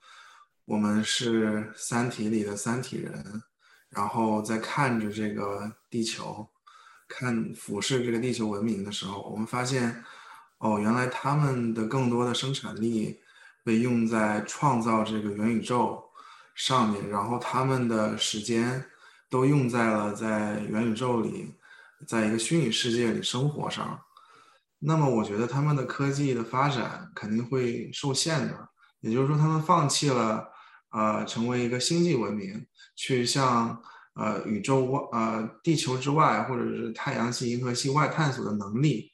[0.64, 3.42] 我们是《三体》里的三体人，
[3.90, 6.48] 然后在看着这个地球，
[7.06, 10.02] 看俯视这个地球文明的时候，我们发现，
[10.58, 13.20] 哦，原来他们的更多的生产力。
[13.66, 16.00] 被用在创造这个元宇宙
[16.54, 18.86] 上面，然后他们的时间
[19.28, 21.52] 都用在了在元宇宙里，
[22.06, 24.00] 在一个虚拟世界里生活上。
[24.78, 28.68] 那么，我觉得他们的科技的发展肯定会受限的。
[29.00, 30.48] 也就是说，他们放弃了
[30.92, 32.64] 呃成为一个星际文明，
[32.94, 33.82] 去向
[34.14, 39.10] 呃宇宙外呃地球之外，或者是太阳系、银河系外探索的能力，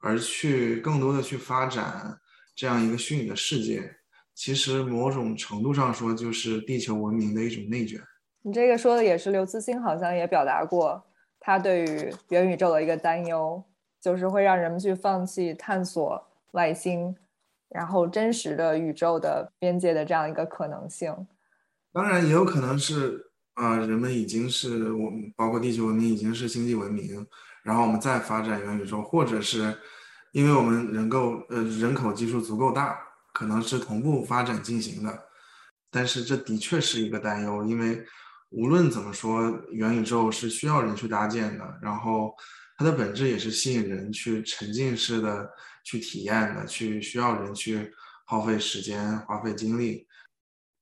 [0.00, 2.18] 而去更多的去发展。
[2.58, 3.88] 这样一个虚拟的世界，
[4.34, 8.00] 其实某种程度上说，就是地球文明的一种内卷。
[8.42, 11.00] 你这个说的也是刘慈欣好像也表达过，
[11.38, 13.62] 他对于元宇宙的一个担忧，
[14.00, 17.14] 就是会让人们去放弃探索外星，
[17.68, 21.14] 然后真实的宇宙的边界的这样一个可能性。
[21.92, 27.24] 当然，也有可能是啊，人们已经是我们包括地球文明已经是星际文明，
[27.62, 29.78] 然后我们再发展元宇宙，或者是。
[30.32, 32.98] 因为我们人够呃人口基数足够大，
[33.32, 35.28] 可能是同步发展进行的，
[35.90, 38.04] 但是这的确是一个担忧，因为
[38.50, 42.34] 无论怎么说，元宇宙是需要人去搭建的，然后
[42.76, 45.50] 它的本质也是吸引人去沉浸式的
[45.82, 47.90] 去体验的，去需要人去
[48.26, 50.06] 耗费时间、花费精力。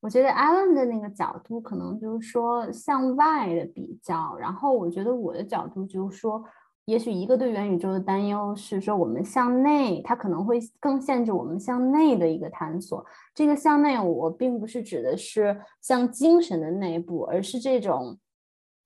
[0.00, 6.44] 我觉得 Alan 的那个角度可能就是说向外的比较，然后我觉得我的角度就是说。
[6.86, 13.04] 也许一个对元宇宙的担忧是说，我们向内，它可能会更限制我们向内的一个探索。
[13.34, 18.16] 这个向内，我并不是指的是向精神的内部，而是这种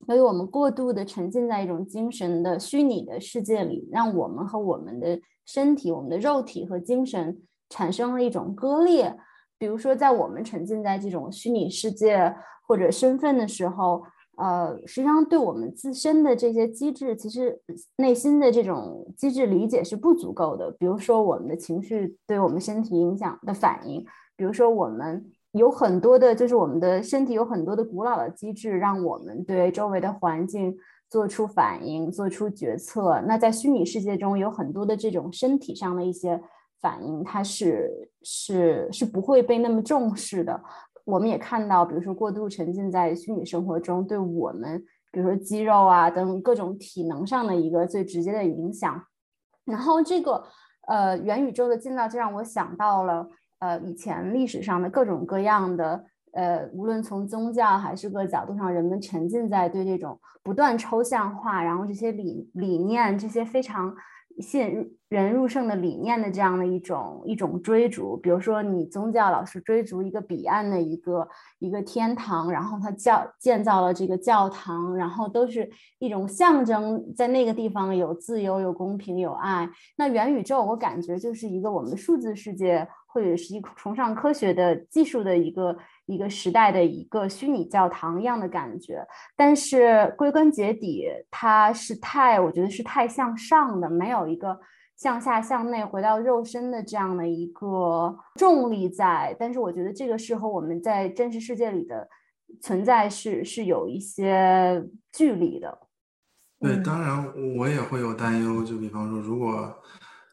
[0.09, 9.15] 由于我们过度的沉浸在一种精神的虚拟的世界里，让我们和我们的身体、我们的肉体和精神产生了一种割裂。
[9.59, 12.35] 比如说，在我们沉浸在这种虚拟世界
[12.67, 14.03] 或者身份的时候。
[14.41, 17.61] 呃，实际上对我们自身的这些机制，其实
[17.99, 20.71] 内心的这种机制理解是不足够的。
[20.79, 24.03] 比如说，我们的情绪对我们身体影响的反应，
[24.37, 30.75] 比如说，我们有很多的，就是我们的身体有很多的古老的机制，让我们对周围的环境
[31.11, 33.23] 做出反应、做出决策。
[33.27, 36.41] 那在虚拟世界中，有很多的这种身体上的一些
[36.81, 40.63] 反应，它是是是不会被那么重视的。
[41.11, 49.03] 我们也看到，比如说过度沉浸在虚拟生活中，对我们，比如说肌肉啊等各种体能上的一个最直接的影响。
[49.65, 50.45] 然后这个
[50.87, 63.93] 呃元宇宙的进到，就让我想到了呃以前历史上的各种各样的呃，无论从宗教还是各角度上，人们沉浸在对这种不断抽象化，然后这些理理念，这些非常
[64.39, 71.29] 现人入圣的理念的这样的一种一种追逐，比如说你宗教老是追逐一个彼岸的一个
[71.59, 75.69] 一个天堂，然后他教建造了这个教堂，然后都是
[75.99, 79.69] 一种象征，在那个地方有自由、有公平、有爱。
[79.97, 89.07] 那元宇宙，我感觉就是一个我们数字世界，或者是一个崇尚科学的技术的一个一个时代的一个虚拟教堂一样的感觉。
[89.37, 94.59] 但是归根结底，它是太，我觉得是太向上的，没有一个。
[94.97, 102.07] 向下向内回到肉身的这样的一个重力在，但是我觉得这个是和我们在真实世界里的
[102.61, 105.79] 存在是是有一些距离的。
[106.61, 109.75] 对，当然我也会有担忧，就比方说，如果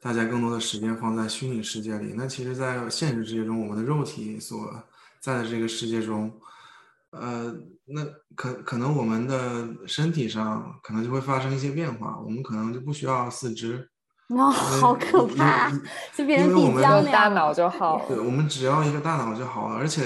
[0.07, 4.81] 大家更多的时间放在虚拟世界里，那其实，在现实世界中，我们的肉体所
[5.19, 6.31] 在的这个世界中，
[7.09, 7.53] 呃，
[7.87, 13.89] 那可可能我们的身体上可能就会发生一些变化，我们可能就不需要四肢。
[14.31, 15.69] 哦，好可怕！
[16.15, 18.05] 就变成我们的大脑就好了。
[18.07, 19.75] 对，我们只要一个大脑就好了。
[19.75, 20.03] 而且，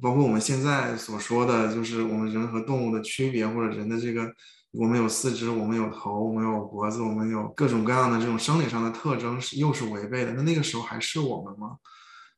[0.00, 4.24] 包括我们现在所说的，就是我们人和动物的区别，或者人的这个，
[4.72, 10.32] 我们有四肢，我们有头，我们有脖子，我们有各种各样的这种生理上的特征，是又是违背的。
[10.32, 11.76] 那那个时候还是我们吗？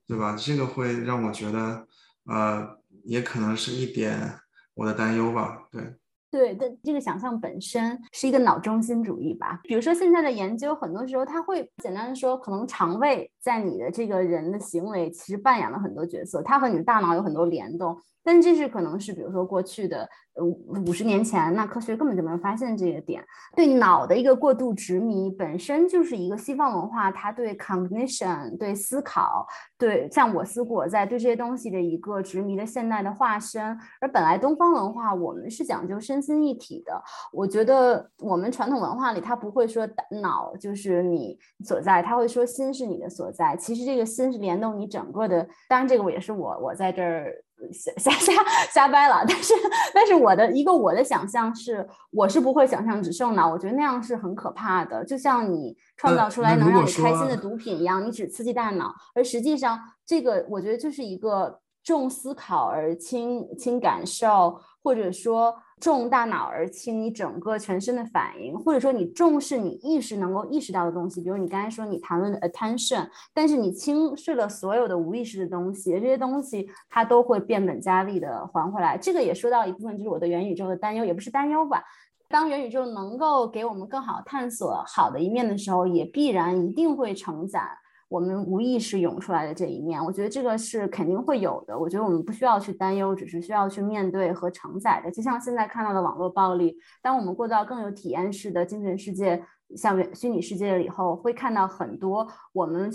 [0.07, 0.37] 对吧？
[0.39, 1.87] 这个会让我觉得，
[2.27, 2.69] 呃，
[3.05, 4.39] 也可能是一点
[4.75, 5.59] 我的担忧吧。
[5.71, 5.95] 对。
[6.31, 9.61] 对但，这个想象本身是一个脑中心主义吧。
[9.63, 17.97] 比如说现在的研究，很多时候他会简单的说，可能肠胃在你的这个人的行为其实扮演了很多角色，它和你的大脑有很多联动。
[18.25, 23.23] 但这是可能是，比如说过去的呃五十年前，那科学根本就没有发现这个点。
[23.55, 29.47] 对脑的一个过度执迷，本身就是一个西方文化，它对 cognition 对思考，
[29.77, 33.79] 对像我思故我在对这些东西的一个执迷的现代的化身。
[34.01, 36.99] 而本来东方文化，我们是讲究身心一体的。
[37.31, 39.87] 我觉得我们传统文化里，它不会说
[40.23, 43.55] 脑就是你所在，它会说心是你的所在。
[43.57, 45.47] 其实这个心是联动你整个的。
[45.69, 47.45] 当然，这个我也是我我在这儿。
[47.73, 48.33] 瞎 瞎瞎
[48.71, 49.55] 瞎掰了，但是
[49.95, 65.55] 但是我的一个我的想象是，我是不会想象只剩脑，我觉得那样是很可怕的，就像你创造出来能让你开心的毒品一样，你只刺激大脑，而实际上这个我觉得就是一个重思考而轻轻感受，或者说。
[65.81, 78.97] 重大脑而轻你整个全身的反应，或者说你重视你意识能够意识到的东西，比如你刚才说你谈论的 attention，但是你轻视了所有的无意识的东西，这些东西它都会变本加厉的还回来。
[78.97, 81.83] 这个也说到一部分，就是我的元宇宙的担忧，也不是担忧吧。
[82.29, 87.61] 当元宇宙能够给我们更好探索好的一面的时候，也必然一定会承载。
[88.09, 91.77] 我们无意识涌出来的这一面，我觉得这个是肯定会有的。
[91.77, 95.11] 我觉得我们不需要去担忧，只是需要去面对和承载的。
[95.11, 99.43] 就像现在看到的网络暴力，当我们过到更有体验式的精神世界，
[99.77, 102.91] 像虚拟世界了以后，会看到很多我们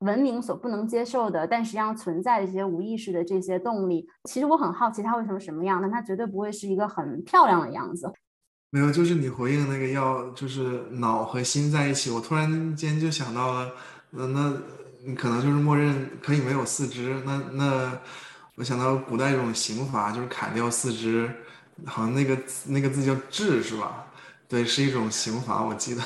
[0.00, 4.06] 文明所不能接受的，但实际上存在的一些无意识的这些动力。
[4.24, 8.12] 其实我很好奇它为什么什么样，但它绝对不会是一个很漂亮的样子。
[8.70, 13.72] 没有，就是你回应那个要就是脑和心在一起，我突然间就想到了。
[14.10, 14.52] 那那，
[15.04, 17.22] 你可能就是默认可以没有四肢。
[17.24, 17.98] 那那，
[18.56, 21.30] 我想到古代一种刑罚，就是砍掉四肢，
[21.86, 22.36] 好像那个
[22.66, 24.06] 那个字叫“治”，是吧？
[24.48, 26.02] 对，是一种刑罚，我记得。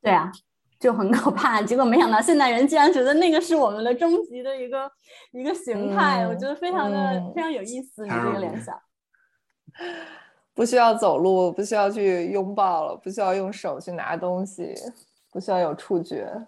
[0.00, 0.32] 对啊，
[0.78, 1.60] 就很可怕。
[1.60, 4.90] 结果没想到现代人竟然觉得那个是我们的终极的一个
[5.32, 8.04] 一个形态，我觉得非常的非常有意思。
[8.04, 8.74] 你这个联想，
[10.54, 14.74] 不需要走路，不需要去拥抱了，不需要用手去拿东西，
[15.30, 16.46] 不需要有触觉。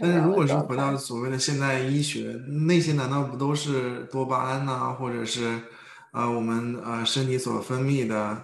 [0.00, 2.34] 但是，如果是回到所谓的现代医学，
[2.68, 5.58] 那些难道不都是多巴胺呐，或者是
[6.12, 8.36] 呃我们呃身体所分泌的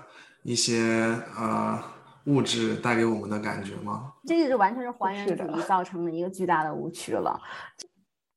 [0.43, 1.79] 一些呃
[2.25, 4.13] 物质带给我们的感觉吗？
[4.27, 7.39] 这个就完全是还原主义造成的一个巨大的误区了。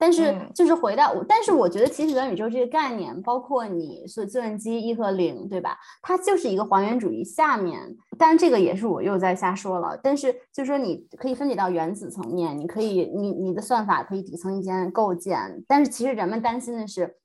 [0.03, 5.77] 但是就是回到，但是我觉得其实元宇宙这个概念，包括你说计算机一和零，对吧？
[6.01, 7.79] 它就是一个还原主义下面，
[8.17, 9.97] 当然这个也是我又在瞎说了。
[10.03, 17.15] 但是就是说你可以分解到原子层面，你可以你你的算法可以底层一间构建，但是其实人们担心的是。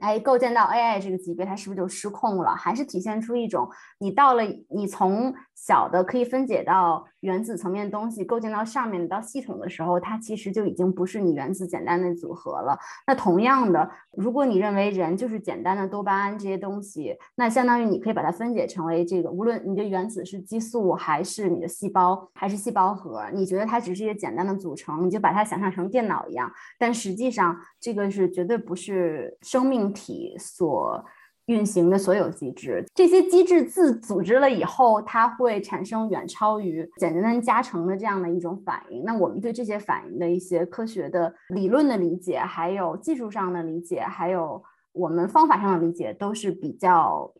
[0.00, 2.50] 哎，构建到 AI 这个级别，它是不是就失控了？
[2.56, 3.68] 还是体现出一种
[3.98, 12.76] 你到了你从小的可以分解到原子层面的东西，构建到上面到系统的时候，它其实就已经不是你原子简单的组合了。
[13.06, 26.50] 那同样的，如果你认为人就是简单的多巴胺这些东西，那相当于你可以把它分解成为这个，无论你的原子是激素还是你的细胞还是细胞核，你觉得它只是一个简单的组成，你就把它想象成电脑一样。
[26.78, 29.81] 但实际上，这个是绝对不是生命。
[29.90, 31.02] 体所
[31.46, 39.02] 运行的所有机制，这些机制自组织了以后，它会产生远超于简单加成的这样的一种反应。
[39.02, 44.62] 那我们对这些反应的一些科学的理论的理解，还有技术上的理解，还有
[44.92, 47.32] 我们方法上的理解，都是比较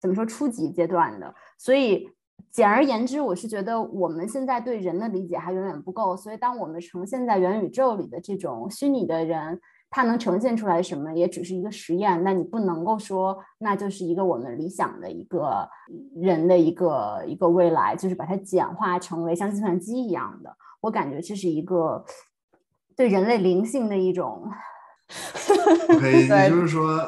[0.00, 1.34] 怎么说初级阶段的。
[1.56, 2.10] 所以
[2.50, 6.14] 简而言之，我是觉得我们现在对人的理解还远远不够。
[6.14, 9.58] 所以当我们呈现在元宇宙里的这种虚拟的人。
[9.90, 12.22] 它能呈现出来什么，也只是一个实验。
[12.22, 15.68] 那你不能够说，那就是一个我们理想的一个
[16.14, 20.56] 人的一个一个未来，就是把它简化成为像计算机一样的。
[20.80, 22.04] 我感觉这是一个
[22.96, 24.50] 对人类灵性的一种。
[26.00, 26.98] 可以， 也就是说，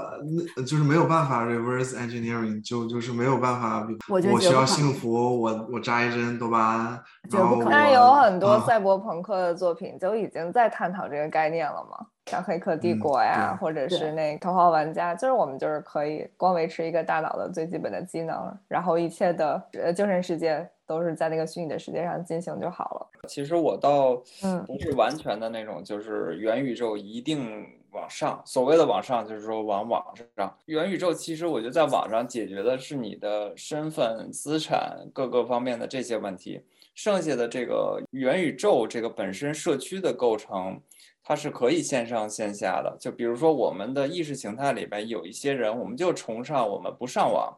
[0.56, 3.86] 那就是没有办法 reverse engineering，就就是没有办法。
[4.08, 7.02] 我我需要幸福，我我扎一针多巴胺。
[7.30, 12.06] 然后，当然有很多赛博朋克的作品就已经在探讨这个概念了嘛。
[12.26, 23.06] 像《黑客帝国》呀，或者是那《头号玩家》，就是我们就是可以光维持一个大脑的最基本的机能，然后一切的呃精神世界都是在那个虚拟的世界上进行就好了。
[23.26, 28.42] 其实我倒嗯不是完全的那种，就是元宇宙一定往上。
[28.44, 30.04] 所谓的往上，就是说往网
[30.36, 30.56] 上。
[30.66, 36.60] 元宇宙其实我觉得在网上解决的是你的身份、资产各个方面的这些问题，
[36.94, 40.80] 剩下的这个元宇宙这个本身社区的构成。
[41.20, 47.54] 它是可以线上线下的，就比如说我们的意识形态里边有一些人，我们就崇尚我们不上网，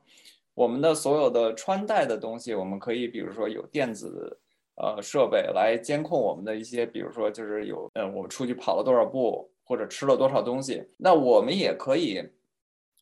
[0.54, 4.36] 我们的所有的穿戴的东西，我们可以比如说有电子
[4.74, 12.20] 呃设备来监控我们的一些，比如说就是有嗯我出去跑了多少步或者吃了多少东西，那我们也可以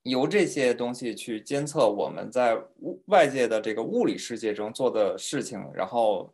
[0.02, 6.30] 由这些东西去监测我们在物外界的这个物理世界中做的事情，然后。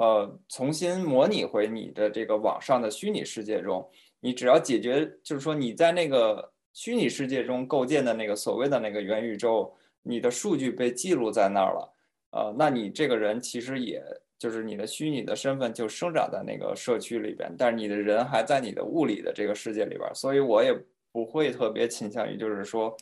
[0.00, 3.84] 呃，重新模拟回你的这个网上的虚拟世界中，
[4.20, 9.74] 你只要解决，就是说你在那个虚拟世界中构建的那个所谓的那个元宇宙，
[10.04, 11.94] 你的数据被记录在那儿了，
[12.30, 14.00] 呃，那你这个人其实也
[14.38, 20.72] 就是你的虚拟的身份就生长在那个社区里边，但是你的人还在你的物理的这个世界里边，所以我也
[21.12, 22.96] 不会特别倾向于，就是说，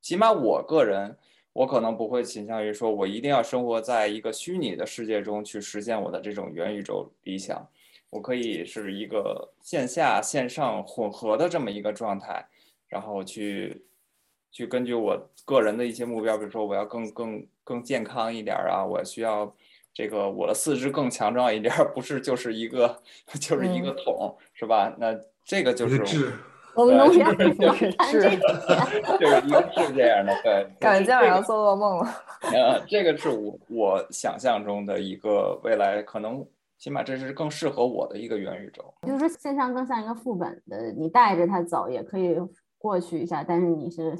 [0.00, 1.16] 起码我个人。
[1.56, 7.66] 我可能不会倾向于说，我一定要生活在一个虚拟的世界中去实现我的这种元宇宙理想。
[8.10, 12.46] 我可以是一个线下线上混合的这么一个状态，
[12.88, 13.82] 然后去
[14.52, 19.50] 去根据我个人的一些目标，比如说我要更更更健康一点啊，我需要
[19.96, 22.94] 这个我的四肢更强壮一点，不是就是一个
[23.40, 24.94] 就是一个桶，是吧？
[24.98, 26.34] 那这个就是。
[26.74, 32.06] 我们农园是 就是一个是这样的，对，感觉今晚上做噩梦了。
[32.52, 38.92] 呃，这个是我我想象中的一个未来，可能起码这是更适合我的一个元宇宙。
[39.06, 42.36] 就是说，线上更像一个副本的，你带着它走也可以
[42.76, 44.14] 过去一下，但是你是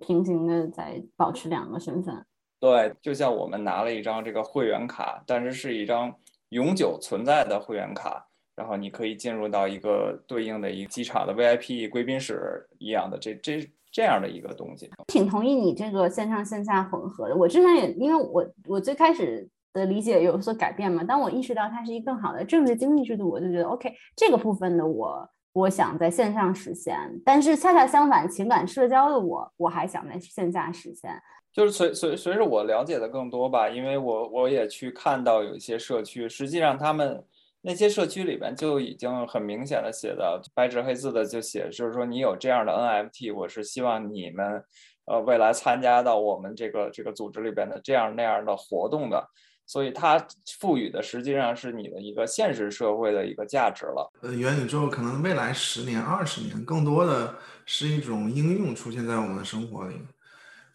[0.00, 2.24] 平行的在保持两个身份。
[2.60, 6.14] 对，就像我们拿了一张这个会员卡，但是是一张
[6.50, 8.24] 永久存在的会员卡。
[8.56, 14.90] 然后你可以进入到一个对应的一个机场的 VIP 贵宾室一样的这这这样的一个东西。
[15.06, 17.36] 挺同意你这个线上线下混合的。
[17.36, 31.12] 我之前也因为我我最开始的理解有所改变嘛，当我意识到它是一个更好的政治经济制度，我就觉得 OK 这个部分的我我想在线上实现，但是恰恰相反，情感社交的我我还想在线下实现。
[31.58, 37.24] 就是随随随着我了解的更多吧，因为我我也去看到有一些社区，实际上他们。
[37.60, 44.62] 那些社区里边就已经很明显的写的白纸黑字的就写，就是说你有这样的 NFT，我是希望你们，
[45.06, 49.28] 呃，未来参加到我们这个这个组织里边的这样那样的活动的，
[49.66, 50.24] 所以它
[50.60, 54.08] 赋予的实际上是你的一个现实社会的一个价值了。
[54.22, 57.34] 呃，元宇宙可能未来十年、二十年，更多的
[57.66, 59.96] 是一种应用出现在我们的生活里，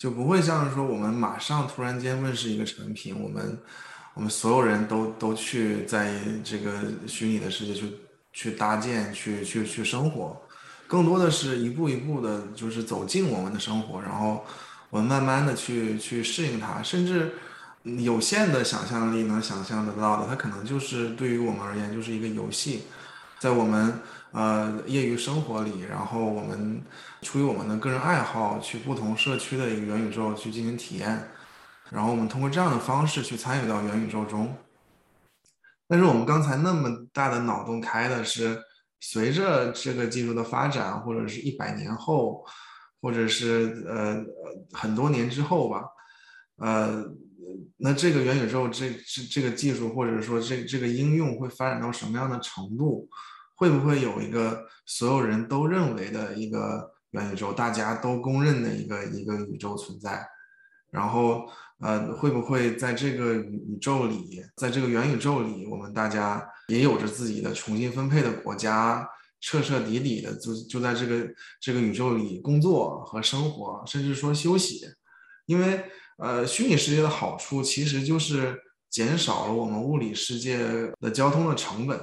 [0.03, 3.57] 就不会像是说我们马上突然间问世一个产品，我们。
[4.15, 6.71] 我们所有人都都去在这个
[7.07, 7.91] 虚拟的世界去
[8.31, 10.39] 去搭建、去去去生活，
[10.85, 14.45] 更多的是一步一步的，就是走进我们的生活，然后
[14.91, 17.33] 我们慢慢的去去适应它，甚至
[18.03, 22.83] 有限的想象力能想象得到的，它可能就是对于我们而言就是一个游戏，
[23.39, 23.99] 在我们
[24.33, 26.83] 呃业余生活里，然后我们
[27.21, 31.29] 出于我们的个人爱好去不同社区的一个元宇宙去进行体验。
[31.89, 34.55] 然后我们通过这样的方式去参与到元宇宙中，
[35.87, 38.59] 但是我们刚才那么大的脑洞开的是，
[38.99, 42.43] 随着这个技术的发展，或者是一百年后，
[42.99, 44.23] 或者是呃
[44.71, 45.83] 很多年之后吧，
[46.55, 47.03] 呃，
[47.77, 53.07] 那这个元宇宙这这这个技术或者说这这个应用会发展到什么样的程度？
[53.63, 60.27] 会不会有一个所有人都认为的一个元宇宙，大家都公认的一个一个宇宙存在。
[60.91, 61.45] 然后，
[61.79, 69.07] 呃，会不会在这个宇宙里，在这个元宇宙里，我们大家也有着自己的重新分配的国家，
[69.39, 71.25] 彻彻底底的就就在这个
[71.61, 74.81] 这个宇宙里工作和生活，甚至说休息？
[75.45, 75.85] 因为，
[76.17, 78.59] 呃，虚拟世界的好处其实就是
[78.89, 80.57] 减少了我们物理世界
[80.99, 81.99] 的交通的成本，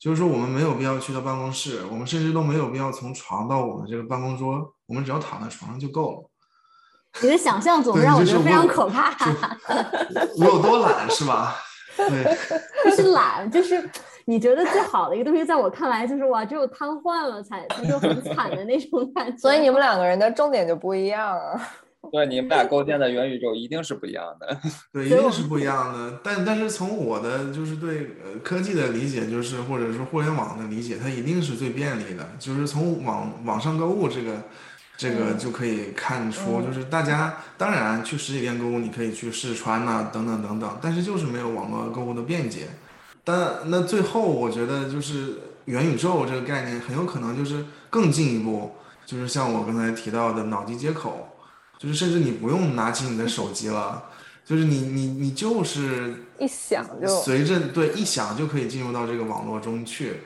[0.00, 6.30] 就是说我们没有必要去到办公室，我们甚至都没有必要从床到我们这个办公桌，我们只要躺在床上就够了。
[7.22, 9.12] 你的想象总让我觉得非常可怕。
[10.38, 11.56] 我有多懒是吧？
[11.96, 12.24] 对，
[12.84, 13.90] 就是懒，就是
[14.26, 19.36] 你觉得最好的一个东西，在我看来就是哇，只有瘫痪了才才就很惨的那种感觉。
[19.36, 21.60] 所以你们两个人的重点就不一样啊。
[22.12, 24.60] 对，你们俩构建的元宇宙一定是不一样的。
[24.92, 26.20] 对，一定是不一样的。
[26.22, 32.28] 但但是从我的就是对呃科技的理解，就是或者是互联网的理解，它一定是最便利的。
[32.38, 34.42] 就是从网网上购物这个。
[35.00, 42.62] 这个就可以看出，就是大家当然去实体店购物，你可以去试穿呐，等等等等，但是就是没有网络购物的便捷。
[43.22, 45.34] 但那最后，我觉得就是
[45.66, 48.72] 元宇宙这个概念很有可能就是更进一步，
[49.06, 51.27] 就是像我刚才提到的脑机接口，
[51.78, 54.02] 就是甚至你不用拿起你的手机了，
[54.44, 60.20] 就是你你你就是一响就随着对一响就可以进入到这个网络中去。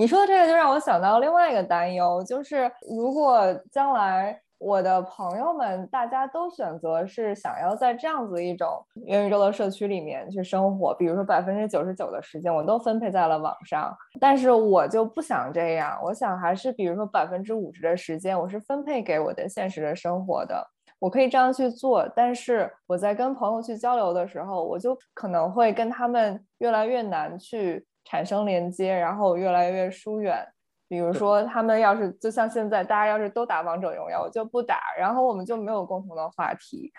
[0.00, 20.66] 你说的这个就让我想到另外一个担忧，就是如果将来我的朋友们大家都选择是想要在这样子一种元宇宙的社区里面去生活，比如说百分之九十九的时间我都分配在了网上，但是我就不想这样，我想还是比如说百分之五十的时间我是分配给我的现实的生活的，
[20.98, 27.86] 我可以这样去做，但是我在跟朋友去交流的时候，我就可能会跟他们越来越难去。
[28.10, 30.44] 产生连接，然后越来越疏远。
[30.88, 36.92] 比如说，他们要是就像现在，大家要是都打王者荣耀，我就不打，然后我们就没有共同的话题，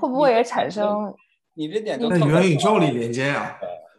[0.00, 1.14] 会不会也产生？
[1.54, 3.56] 你这点就在元宇宙里连接呀，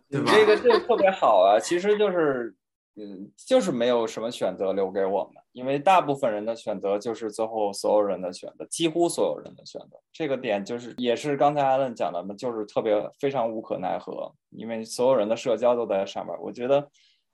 [0.09, 0.31] 对吧？
[0.33, 2.53] 这个这个特别好啊，其实就是。
[3.01, 9.99] 嗯，就是没有什么选择留给我们，因为大部分人的选择就是最后所有人的选择，几乎所有人的选择。
[10.13, 16.35] 这个点就是也是刚才阿伦讲的嘛，就是特别非常无可奈何，因为所有人的社交都在上面。
[16.41, 16.87] 我觉得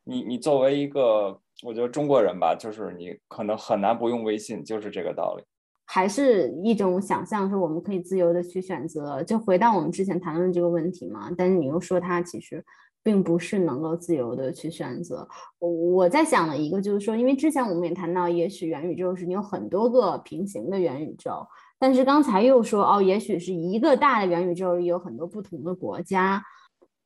[0.04, 5.44] 你你作为一个，我觉得中国人吧，就是你可能很难不用微信，就是这个道理。
[5.88, 9.22] 还是一种想象，是我们可以自由的去选择。
[9.22, 12.66] 就回到我们之前谈论这个问题嘛，但是你又说它其实。
[13.06, 15.30] 并不是能够自由的去选择。
[15.60, 21.46] 我我在想的一个就是说，因为之前我们也谈到，也许元宇宙是你有很多个平行的元宇宙，
[21.78, 26.44] 但是刚才又说哦，也许是一个大的元宇宙里有很多不同的国家。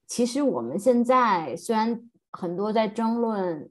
[0.07, 3.69] 其实我们现在虽然很多在争论。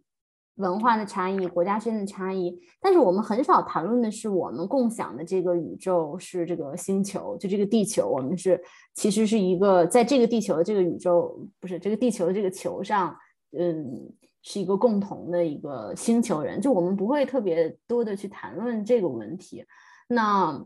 [0.58, 8.60] 文化的差异，国家之间的差异，但是我们很少谈论的是我们共享的这个宇宙是这个星球，就这个地球，我们是
[8.94, 13.16] 其实是一个在这个地球的这个宇宙，不是这个地球的这个球上，
[13.58, 19.64] 嗯，是一个共同的一个星球人，就我们不会特别多的去谈论这个问题，
[20.06, 20.64] 那。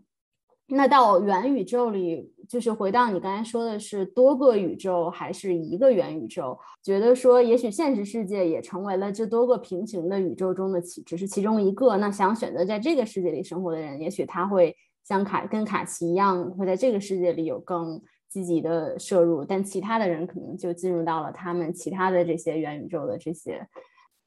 [0.68, 6.58] 那到元宇宙里，就是回到你刚才说的是多个宇宙还是一个元宇宙？
[6.82, 11.98] 觉得说，也许现实世界也成为了这多个平行的宇宙中的其只是其中一个。
[11.98, 23.68] 那想选择在这个世界里生活的人，也许他会像卡跟卡奇一样，会在这个世界里有更积极的摄入，但其他的人可能就进入到了他们其他的这些元宇宙的这些。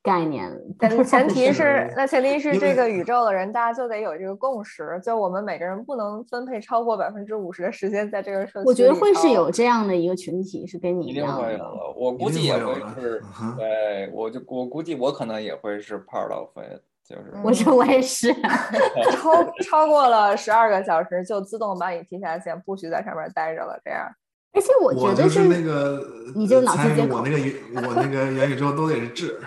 [0.06, 8.66] 概念， 但前提是，那前提是这个宇宙的人，大家就得有这个共识，就我们每个人不能分配超过百分之五十的时间在这个社区。
[8.68, 11.60] 我觉得会是有这样的一个群体，是跟你一样的。
[11.98, 13.22] 我估计也会是，
[13.58, 17.34] 对，我就我估计我可能也会是 part of it，就是。
[17.44, 18.32] 我说我也是，
[19.12, 24.08] 超超过了十二个小时就自动把你提下线，不许在上面待着了，这样。
[24.56, 26.02] 而且我觉得是那个，
[26.34, 29.38] 你就脑子接口，我那个元我那个元宇宙都得是智。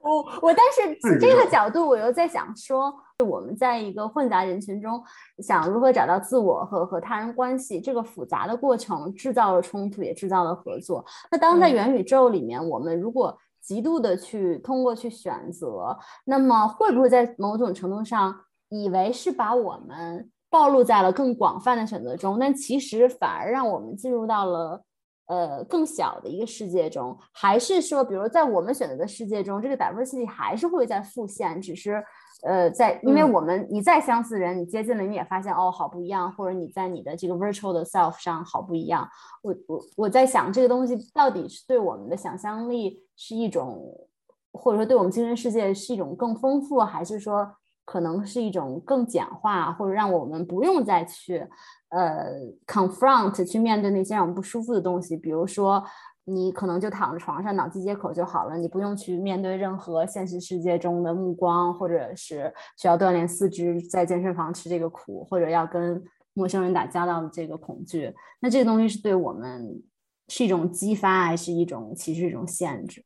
[0.00, 2.92] 我我，但是 这个角度，我又在想说，
[3.24, 5.00] 我们在一个混杂人群中，
[5.44, 11.04] 想如何找到自我和和他人关系，这个复杂的过程制造了冲突，也制造了合作。
[11.30, 18.34] 那当在元宇宙里面，我们如果极度的去通过去选择，那么会不会在某种程度上
[18.70, 20.30] 以为是把我们？
[20.50, 24.82] 暴露在了更广泛的选择中，但其实反而让我们进入到了
[25.26, 27.16] 呃更小的一个世界中。
[27.32, 32.04] 还是说，比如在我们选择的世界中，这个 diversity 还是会在复现，只是
[32.42, 39.08] 呃在，因为我们你再相似人，你接近了，你也发现哦好不一样，或者你在你的这个 virtual 的 self 上好不一样。
[39.42, 44.08] 我我我在想这个东西到底是对我们的想象力是一种
[44.52, 47.48] 或者说对我们精神世界是一种更丰富，还是说
[47.90, 51.44] 可能是一种更简化，或者让我们不用再去
[51.88, 52.26] 呃
[52.66, 55.82] confront 去面对那些让我们不舒服的东西，比如说。
[56.26, 66.00] 你可能就躺在床上，脑机接口就好了，你不用去面对任何现实世界中的目光，或者是需要锻炼四肢，在健身房吃这个苦，或者要跟
[66.34, 68.14] 陌生人打交道的这个恐惧。
[68.38, 69.82] 那这个东西是对我们
[70.28, 73.04] 是一种激发，还是一种其实是一种限制？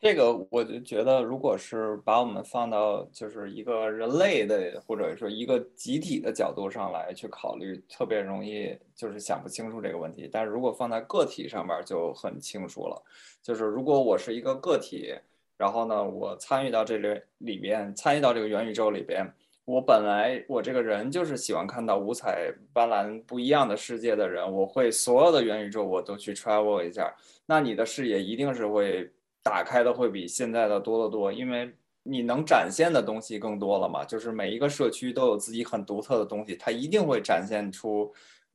[0.00, 10.30] 这个我就觉得，如果是把我们放到就是一个人类的，或者说一个集体的角度上来去考虑，特别容易就是想不清楚这个问题。
[10.30, 13.02] 但是如果放在个体上面就很清楚了，
[13.42, 15.12] 就是如果我是一个个体，
[15.56, 19.28] 然后呢，我参与到这里里边，参与到这个元宇宙里边，
[19.64, 27.12] 我本来我这个人就是喜欢看到五彩斑斓不一样的世界的人，我会所有的元宇宙我都去 travel 一下，
[27.46, 29.10] 那你的视野一定是会。
[29.48, 31.72] 打开的会比现在的多得多，因为
[32.02, 34.04] 你能展现的东西更多了嘛。
[34.04, 38.12] 就是每一个社区都有自己很独特的东西，它一定会展现出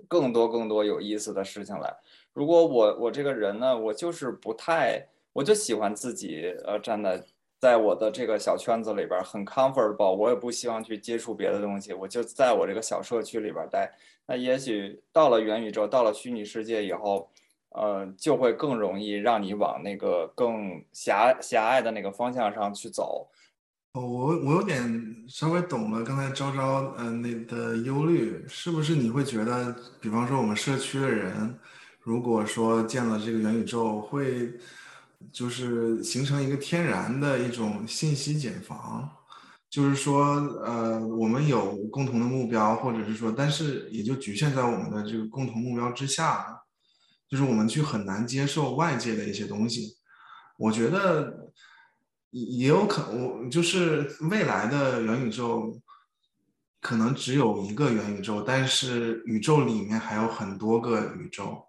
[0.07, 1.95] 更多更多有意思的事情来。
[2.33, 7.23] 如果我我这个人呢，我就是不太，我就喜欢自己呃站在
[7.59, 13.91] 在我的这个小圈子里边很 comfortable，我也不希望去接触别的东西，我就在我这个小社区里边待。
[14.25, 17.29] 那也许到了元宇宙，到了虚拟世界以后。
[17.74, 23.28] 呃，就会更容易让你往那个更狭狭隘的那个方向上去走。
[23.93, 31.59] 哦，我我有点稍微懂了刚才昭昭呃那的忧虑，是不是你会觉得，比方说我们社区的人，
[31.99, 34.53] 如果说建了这个元宇宙，会
[35.32, 39.09] 就是形成一个天然的一种信息茧房，
[39.69, 40.26] 就是说
[40.63, 46.62] 呃我们有共同的目标，或者是说，但是也就局限在我们的这个共同目标之下。
[47.34, 49.95] 就是我们去很难接受外界的一些东西，
[50.55, 51.49] 我觉得
[52.29, 55.75] 也有可我就是未来的元宇宙，
[56.79, 61.65] 可能只有一个元宇宙，但是宇宙里面还有很多个宇宙，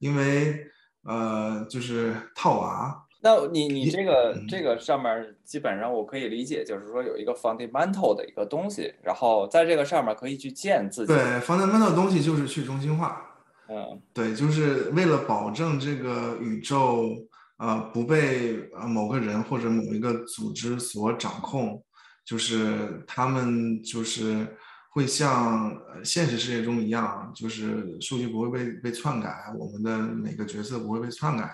[0.00, 0.66] 因为
[1.04, 3.06] 呃，就是套娃。
[3.22, 11.12] 那你你这个这个上面基本上我可以理解，就是说有一个 fundamental 的一个东西，然后在这个上面可以去建自己。
[11.14, 13.30] 对，fundamental 的东西就是去中心化。
[13.66, 17.16] 嗯，对，就是为了保证这个宇宙，
[17.56, 21.82] 呃，不被呃某个人或者某一个组织所掌控，
[22.26, 24.54] 就是他们就是
[24.90, 31.50] 会像现实世界中一样，就是数据不会被被篡改，我们的每个角色不会被篡改，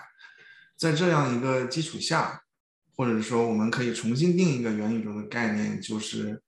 [0.75, 2.41] 在这样一个基础下，
[2.97, 6.41] 或者说我们可以重新定一个元宇宙的概念，就是，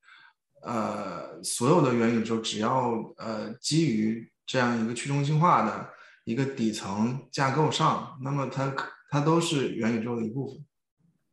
[0.61, 4.30] 呃，所有的元宇宙只要呃基于。
[4.54, 5.89] 这样一个去中心化的
[6.26, 8.72] 一个底层架构上，那么它
[9.10, 10.64] 它都是元宇宙的一部分。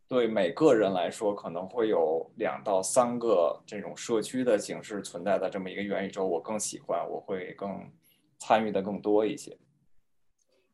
[0.09, 7.93] 对每个人来说，可能会有两到三个这种社区的形式存在的这么一个元宇宙，我更喜欢，我会更
[8.39, 9.55] 参与的更多一些。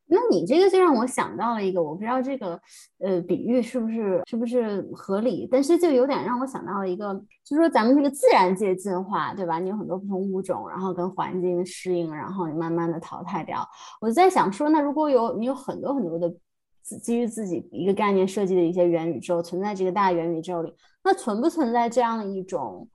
[0.09, 2.61] 那你这个就让我想到了一个，我不知道这个
[3.01, 7.13] 呃比喻是不是是不是合理，但是就有点让我想到了一个，
[7.45, 9.59] 就是说咱们这个自然界进化，对吧？
[9.59, 13.69] 你有很多不同物种，然后跟环境适应，然后你慢慢的淘汰掉。
[14.01, 16.33] 我在想说，那如果有你有很多很多的
[17.03, 22.89] 基于自己一个概念设计的一些元宇宙存在这个大元宇宙里，那存不存在这样一种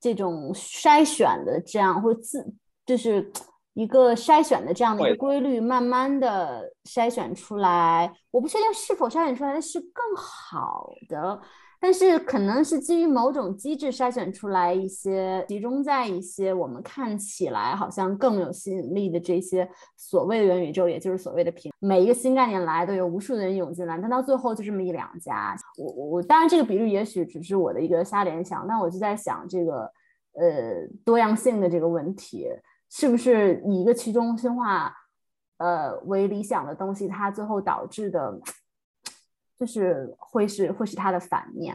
[0.00, 2.54] 这种筛选的这样或自
[2.86, 3.32] 就是？
[3.74, 11.40] 一个筛选的这样的一个规律，慢慢的筛选出来，我不确定是否筛选出来的是更好的，
[11.80, 19.66] 但是可能是基于某种机制筛选出来一些，集中在一些我们看起来好像更有吸引力的这些
[19.96, 25.56] 所谓的元宇宙，也就是所谓的平，每一个新概念来都有无数的人涌进来，但到最后就这么一两家。
[25.78, 29.90] 我我当然这个比率也许只是我的一个瞎联想，但我就在想这个
[30.34, 32.46] 呃多样性的这个问题。
[32.94, 34.94] 是不是以一个去中心化，
[35.56, 38.38] 呃为理想的东西，它最后导致的，
[39.58, 41.74] 就是会是会是它的反面？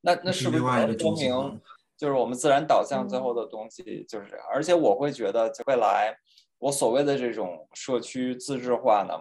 [0.00, 1.60] 那那是不是说明，
[1.96, 4.44] 就是我们自然导向最后的东西就是这样？
[4.52, 6.12] 而且我会觉得，未来
[6.58, 9.14] 我所谓的这种社区自治化呢，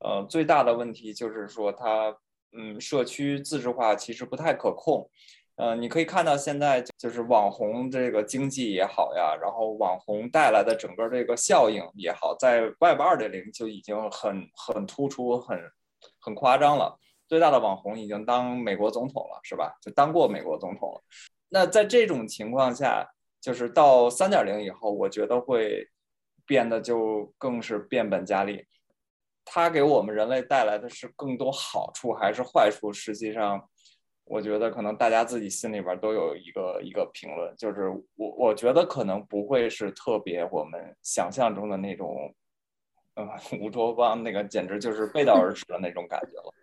[0.00, 2.12] 呃，最大的问题就是说它，
[2.52, 5.08] 嗯，社区自治化其实不太可控。
[5.60, 15.60] 呃，你可以看到现在就是网红这个经济也好呀，然后网红带来的整个这个效应也好，在 Web 二点零就已经很很突出、很
[16.18, 16.96] 很夸张了。
[17.28, 19.76] 最大的网红已经当美国总统了，是吧？
[19.82, 21.02] 就当过美国总统了。
[21.50, 23.06] 那在这种情况下，
[23.38, 25.86] 就是到三点零以后，我觉得会
[26.46, 28.64] 变得就更是变本加厉。
[29.44, 32.90] 它给我们人类带来的是更多好处还是坏处？
[32.90, 33.68] 实际上。
[34.24, 42.32] 我觉得可能大家自己心里边都有一个一个评论，就是我我觉得可能不会是特别我们想象中的那种，
[43.14, 43.28] 呃，
[43.60, 46.54] 乌托邦那个简直就是背道而驰的那种感觉了。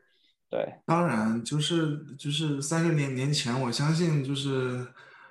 [0.50, 4.88] 对，当然就是就是三十年年前，我相信就是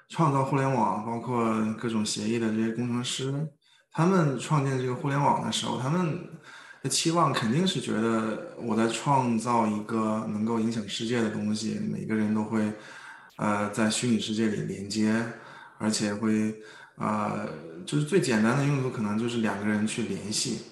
[0.08, 1.42] 创造互联网，包括
[1.80, 3.48] 各种协议的这些工程师，
[3.90, 6.35] 他们创建这个互联网的时候，他们。
[6.88, 12.72] 期望肯定是觉得我在创造一个能够影响世界的东西，每个人都会，
[13.36, 15.24] 呃，在虚拟世界里连接，
[15.78, 16.54] 而且会，
[16.96, 17.48] 呃，
[17.84, 20.62] 就是最简单的用途可能就是两个人去联系。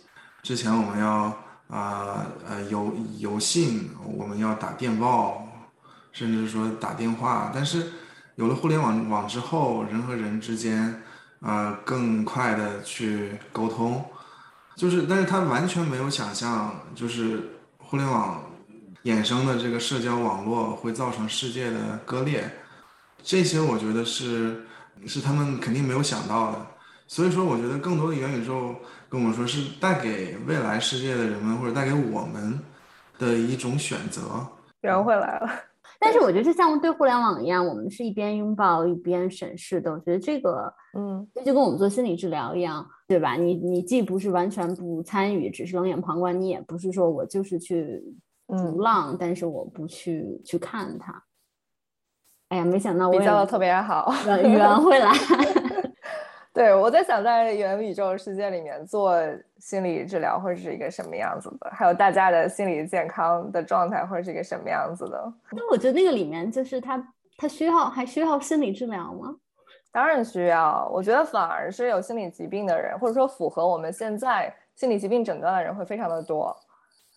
[0.43, 1.37] 之前我们要
[1.69, 5.49] 啊呃邮邮信，我们要打电报，
[6.13, 7.93] 甚至说打电话，但是
[8.37, 11.03] 有了互联网网之后，人和人之间，
[11.41, 14.05] 呃，更快的去沟通。
[14.77, 17.41] 就是，但是他完全没有想象，就是
[17.79, 18.43] 互联网
[19.05, 22.51] 衍生的这个社交网络会造成世界的割裂，
[23.23, 24.67] 这些我觉得是
[25.07, 26.67] 是他们肯定没有想到的。
[27.07, 28.75] 所以说，我觉得更多的元宇宙
[29.09, 32.59] 跟我说是带给未来世界的人们，或者带给我们
[33.19, 34.45] 的一种选择。
[34.81, 35.51] 圆回来了。
[36.05, 39.91] 但是我觉得这项目对互联网一样，我们是一边拥抱一边审视的。
[39.91, 43.35] 我觉得这个，嗯，这就跟我们做心理治疗一样，对吧？
[43.37, 48.03] 你你既不是完全不参与，只是冷眼旁观，你也不是说我就是去
[48.49, 51.25] 逐浪，但是我不去去看它。
[52.51, 55.11] 哎呀，没想到我比较的特别好，圆回来。
[56.55, 59.13] 对，我在想，在元宇宙世界里面做
[59.59, 61.69] 心理治疗会是一个什么样子的？
[61.73, 65.33] 还有大家的心理健康的状态会是一个什么样子的？
[65.51, 66.97] 那我觉得那个里面就是他，
[67.37, 69.35] 他需要还需要心理治疗吗？
[69.91, 70.89] 当然需要。
[70.95, 76.57] 我觉得反而是有心理疾病的人，或者说符合我们现在心理疾病诊断的人会非常的多，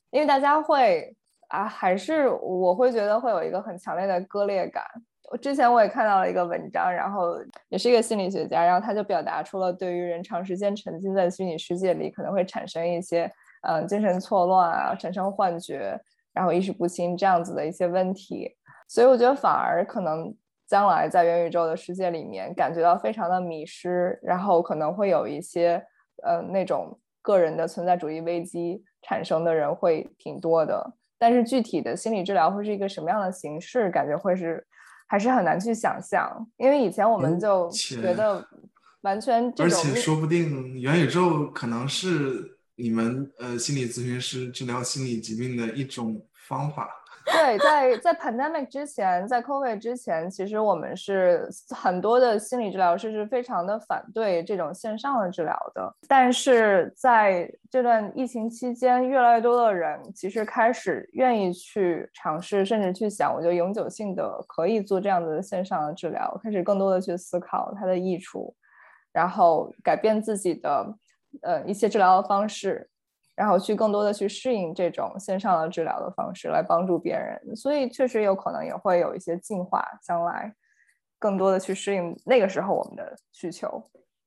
[0.10, 1.16] 因为大家会
[1.50, 4.84] 啊，还是我会觉得会有一个很强烈的割裂感。
[5.30, 7.36] 我之前我也看到了一个文章，然后
[7.68, 13.30] 也是一个心理学家，然后他就表达出了对于人长时间沉浸在虚拟世界里可能会产生一些，
[13.64, 16.00] 嗯，精神错乱啊，产生幻觉，
[16.34, 18.56] 然后意识不清这样子的一些问题。
[18.88, 20.34] 所以我觉得反而可能
[20.66, 25.86] 将来在元宇宙的世界里面感觉到非常的迷失，然后可能会有一些，
[26.24, 30.94] 呃，那种个人的存在主义危机产生的人会挺多的。
[31.20, 34.66] 但是具体的心理治疗会是一个什么样的形式，感觉会是。
[35.08, 38.46] 还是很难去想象，因为以前我们就觉得
[39.02, 46.90] 完全这种，而且说不定元宇宙可能是你们呃心理咨询师治疗心理疾病的一种方法。
[47.30, 55.94] 对，在在 pandemic 之前，在 COVID 之前，其实我们是很多的心理治疗师是非常的反对这种线上的治疗的。
[56.08, 68.56] 但是在这段疫情期间，越来越多的人其实开始愿意去尝试，甚至去想，我就永久性的可以做这样子的线上的治疗，开始更多的去思考它的益处，
[69.12, 70.96] 然后改变自己的
[71.42, 72.90] 呃一些治疗的方式。
[73.38, 80.52] 然后去更多的去适应这种线上的治疗的方式，来帮助别人，所以确实有可能也会有一些进化，将来
[81.20, 83.84] 更多的去适应那个时候我们的需求。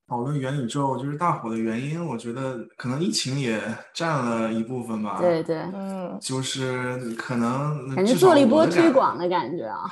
[0.06, 3.60] 讨论元宇宙就是大火的原因，我觉得可能疫情也
[3.92, 5.18] 占了一部分吧。
[5.20, 9.90] 对对，嗯，就是可能感觉做了一波推广的感觉啊。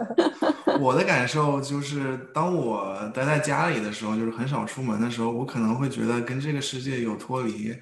[0.80, 7.74] 我的感受就是，当我待在家里的时候，就是很少出门的时候，我可能会觉得跟这个世界有脱离。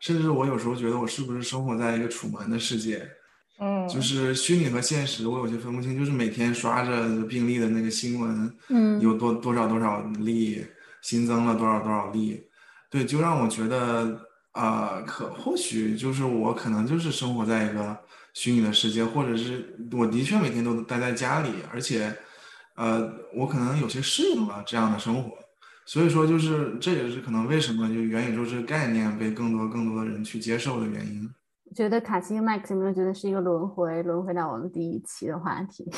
[0.00, 3.08] 甚至我有时候觉得我是不是生活在一个楚门的世界，
[3.58, 5.98] 嗯，就是虚拟和现实，我有些分不清。
[5.98, 10.64] 就是每天刷着病例的那个新闻，嗯，有多多少多少例
[11.02, 12.44] 新增了多少多少例，
[12.90, 14.20] 对，就让我觉得
[14.52, 17.96] 啊，可或许就是我可能就是生活在一个
[18.34, 22.16] 虚拟的世界，或者是我的确每天都待在家里，而且，
[22.76, 25.36] 呃，我可能有些适应了这样的生活。
[25.88, 31.26] 所以说，就是这也是可能为什么就元宇宙这个概念被更多更多的人去接受的原因。
[31.74, 35.90] 觉得卡西和 Max 有没有觉得是一个轮回，轮回到我们第一期的话题？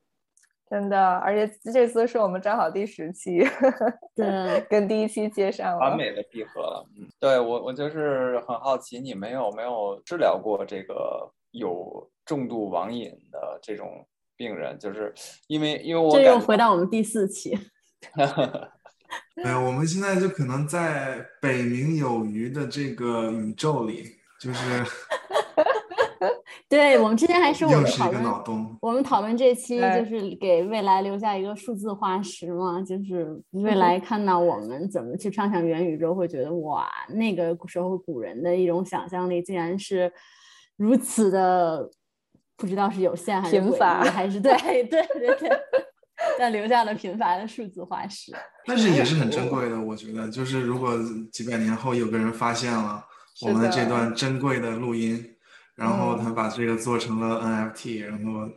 [0.68, 3.38] 真的，而且这次是我们正好第十期，
[4.14, 6.86] 对，跟第一期接上了，完美的闭合了。
[6.98, 14.06] 嗯，对我我就是很好奇，你们有没有治疗过这个有重度网瘾的这种
[14.36, 14.78] 病人？
[14.78, 15.14] 就是
[15.46, 17.58] 因为因为我这又回到我们第四期。
[19.42, 24.04] 哎，我们现在就可能在北冥有鱼的这个宇宙里，
[24.40, 24.84] 就是，
[26.68, 28.76] 对我们之前还是我们讨论，洞。
[28.80, 40.12] 我们讨论这期就是给未来留下一个数字化石嘛，就是未来看到我们怎么去畅想元宇宙，会觉得哇，那个时候古人的一种想象力竟然是
[40.76, 41.90] 如此的
[42.56, 44.54] 不知道是有限还是贫乏还是对
[44.84, 45.48] 对对 对，
[46.38, 48.32] 但留下了频繁的数字化石。
[48.66, 50.96] 但是也是很珍贵的， 我觉得，就是如果
[51.32, 53.04] 几百年后有个人发现了
[53.42, 55.36] 我们的这段珍贵的录音，
[55.74, 58.48] 然后他把这个做成了 NFT，然后，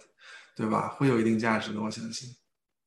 [0.56, 0.90] 对吧？
[0.98, 2.30] 会有一定价值的，我相信。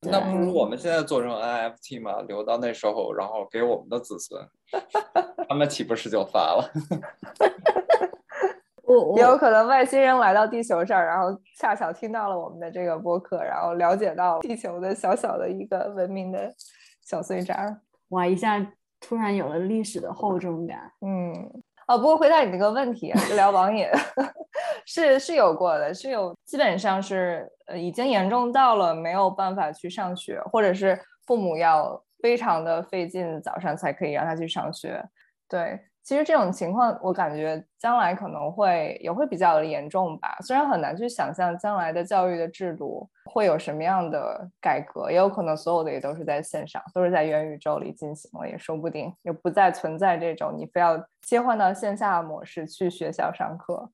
[0.01, 4.47] 那不如我们现在做成 NFT 嘛，留到那时候，然后给我们的子孙，
[5.49, 6.71] 他们岂不是就发了？
[8.87, 16.51] 我 也有可能外星人来到地球上，然后恰巧听到了我们的这个播客，然后了解到地球的小小的一个文明的
[17.05, 17.81] 小碎渣。
[18.09, 18.65] 哇，一下
[19.01, 20.79] 突然有了历史的厚重感。
[21.01, 21.33] 嗯，
[21.87, 23.85] 哦，不过回答你那个问题，就聊网瘾，
[24.87, 35.03] 是是有过的，是有，基本上是呃已经严重到了没有办法去上学，或者是父母要非常的费劲，早上才可以让他去上学。
[35.49, 35.77] 对。
[36.07, 40.37] 其实这种情况，我感觉将来可能会也会比较严重吧。
[40.39, 53.91] 虽然很难去想象将来的教育的制度会有什么样的改革，也有可能所有的也都是在线上，都是在元宇宙里进行了，也说不定，也不再存在这种你非要切换到线下模式去学校上课。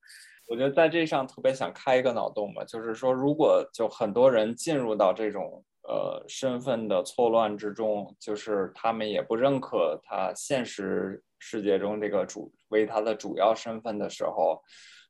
[0.48, 11.24] 我觉得在这上特别想开一个脑洞吧，就是说，如果就很多人进入到这种呃身份的错乱之中，就是他们也不认可他现实。
[11.46, 14.62] 世界中这个主为他的主要身份的时候，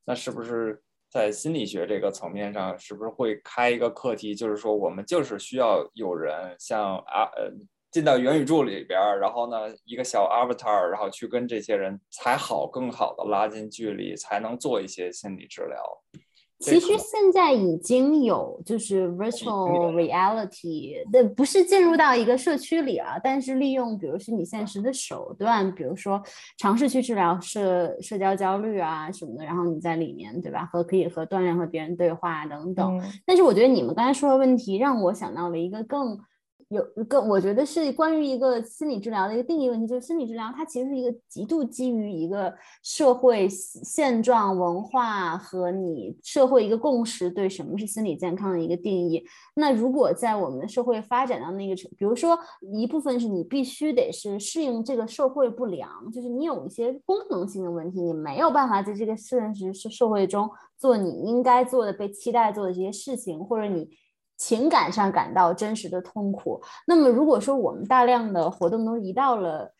[0.03, 0.81] 那是不是
[1.11, 7.51] 在心理学这个层面上，是不是会开一个课题，就是说我们就是需要有人像啊呃
[7.91, 15.83] 进到元宇宙里边，然后呢一个小 avatar，然后去跟这些人才好更好的拉近距离，才能做一些心理治疗。
[16.63, 26.21] 其实现在已经有就是 virtual reality 的，不是进入到一个社区里啊，但是利用比如虚拟现实的手段，比如说
[26.57, 33.01] 尝试去治疗社社交焦虑啊什么的，然后你在里面对吧，和可以和锻炼和别人对话等等。
[33.25, 36.17] 但是我觉得你们刚才说的问题让我想到了一个更。
[36.69, 49.23] 有一个，我觉得是关于一个心理治疗的一个定义问题，就是心理治疗它其实是一个极度基于一个社会现状、文化和你社会一个共识对什么是心理健康的一个定义。
[49.55, 52.37] 那如果在我们社会发展到那个程，比如说
[52.73, 63.89] 一部分是你必须得是适应这个社会不良，就是你有一些功能性的问题，你没有办法在这个现实社社会中做你应该做的、被期待做的这些事情，或者你。
[64.43, 66.61] 情感上感到真实的痛苦。
[66.85, 69.73] 那么，如果说我们大量的活动都移到了。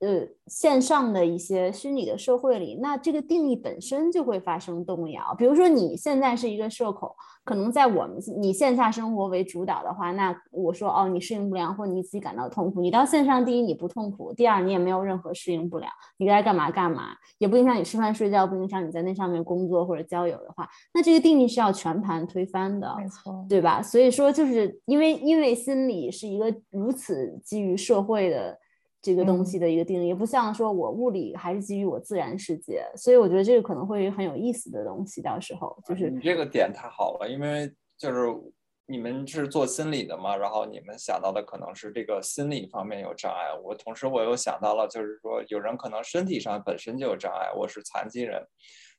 [0.00, 5.34] 呃，线上的一些虚拟的社会里，那这个定义本身就会发生动摇。
[5.36, 7.10] 比如说，你现在是一个社恐，
[7.44, 23.82] 可能在我们你线下生活为主导的话，那我说哦，你适应不良，或者你自己感到痛苦，你到线上，第一你不痛苦，第二你也没有任何适应不良，你该干嘛干嘛，也不影响你吃饭睡觉，不影响你在那上面工作或者交友的话，那这个定义是要全盘推翻的，没错，对吧？
[23.82, 28.58] 所以说，就是因为因为心理是一个如此基于社会的。
[29.02, 35.20] 这个东西的一个定义，不像说我物理还是基于我自然世界，所以我觉得这个可能会很有意思的东西。
[35.20, 37.68] 到时候就是你这个点太好了，因为
[37.98, 38.32] 就是
[38.86, 43.52] 你们是做心理的嘛，然后你们想到的可能是这个心理方面有障碍。
[43.64, 48.40] 我同时我又想到了，就是说有人可能身体上本身就有障碍，我是残疾人，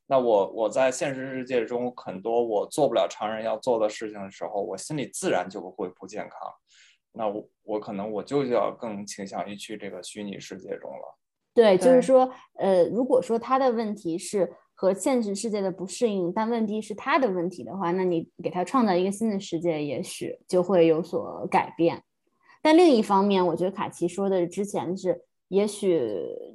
[0.08, 6.40] 那我我在现实世界中很多我做不了常人要做的事情的时候，我心里自然就会不健康。
[7.14, 11.18] 那我我可能我就要更倾向于去这个虚拟世界中了。
[11.54, 22.04] 对，就是说，呃，如果说他的问题是和现实世界的不适应，但问题是他的问题的话，那你给他创造一个新的世界，也许就会有所改变。
[22.62, 26.02] 但另一方面，我觉得卡奇说的之前是，也许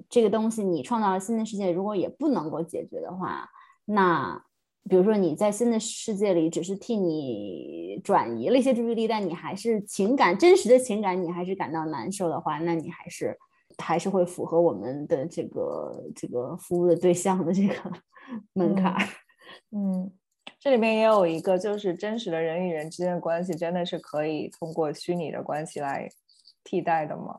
[0.09, 3.49] 这个东西你创造了新的世界，如果也不能够解决的话，
[3.85, 4.45] 那。
[4.89, 13.37] 比如说你在新的世界里，只是替你转移了一些注意力，但你还是情感真实的情感，你还是感到难受的话，那你还是
[13.79, 17.75] 还是会符合我们的这个这个服务的对象的这个
[18.55, 18.95] 门槛。
[19.71, 20.11] 嗯，
[20.59, 26.09] 这里面也有一个，就是真实的人与人之间的关系，真的是可以通过虚拟的关系来
[26.65, 27.39] 替代的吗？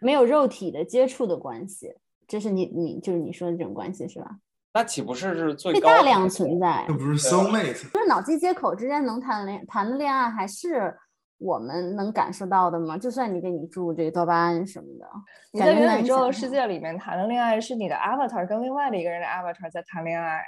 [0.00, 1.94] 没有肉体的接触的关系，
[2.26, 4.38] 这是你你就是你说的这种关系是吧？
[4.72, 6.84] 那岂不是是最大量存在？
[6.86, 7.90] 这不是 soul mate？
[7.92, 10.96] 就是脑机接口之间能谈恋谈的恋爱，还是
[11.38, 12.96] 我们能感受到的吗？
[12.96, 15.06] 就算你给你注这个多巴胺什么的，
[15.52, 20.40] 你在元宇宙世界里面谈的恋爱，是你的 avatar 跟另外的一个人的 avatar 在谈恋爱，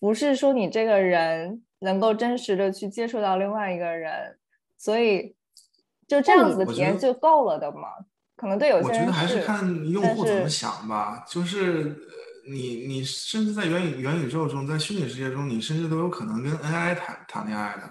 [0.00, 4.36] 不是说你这个人能够真实的去接触到另外一个人，
[4.76, 5.36] 所以
[6.08, 7.82] 就这样子的体验就够了的嘛？
[8.34, 11.96] 可能对有些人我觉得还是看用户怎么想吧，就是。
[12.46, 17.82] 你你甚至在元宇元宇宙中，在虚拟世界中，你甚至都有可能跟 AI 谈谈恋爱的。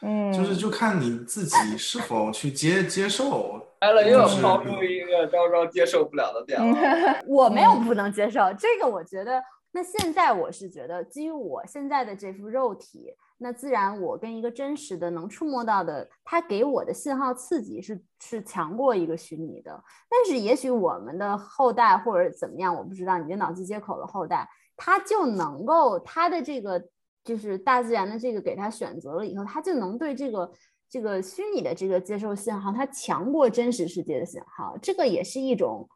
[0.00, 3.66] 嗯，就是就看你自己是否去接接受。
[3.80, 7.20] 来了又要就是抛出一个招招接受不了的点了。
[7.26, 9.42] 我没有不能接受这个，我觉得。
[9.70, 19.82] 那现在我是觉得，基于我现在的这副肉体，那自然我跟一个真实的能触摸到的，它给我的信号刺激是是强过一个虚拟的。
[20.08, 26.82] 但是也许我们的后代或者怎么样，我不知道，你的脑机接口的后代，他就能够他的这个
[27.24, 30.52] 就是大自然的这个给他选择了以后，他就能对这个
[30.88, 35.88] 这个虚拟的这个接受信号，它强过真实世界的信号，这个也是一种。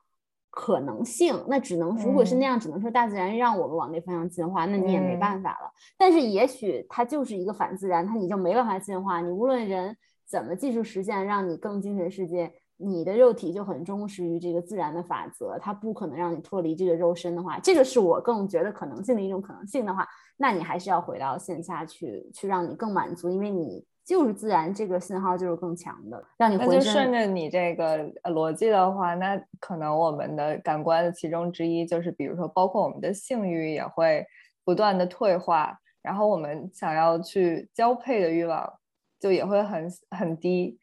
[0.55, 5.73] 可能性，那只能如果是那样，只能说大自然让我们往那方向进化，那你也没办法了。
[5.97, 9.23] 但是也许它就是一个反自然，它你就没办法进化。
[9.23, 9.97] 你无论人
[10.29, 20.07] 怎么技术实现，让你更精神世界，你的肉体就很忠实于这个自然的法则，它不可能让你脱离这个肉身的话，这个是我更觉得可能性的一种可能性的话，
[20.37, 23.83] 那你还是要回到线下去，去让你更满足，因为你。
[24.05, 34.27] 就是自然，这个信号就是更强的，让你那就顺着你这个逻辑的话，那可能我们的感官的其中之一就是，比如说，包括我们的性欲也会
[34.65, 38.73] 不断的退化，然后我们想要去交配的欲望
[39.20, 40.77] 就也会很很低，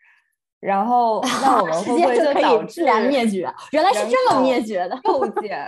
[0.61, 3.53] 然后 那我们会不会就导致自然灭绝？
[3.71, 5.67] 原来是这么灭绝的，构建。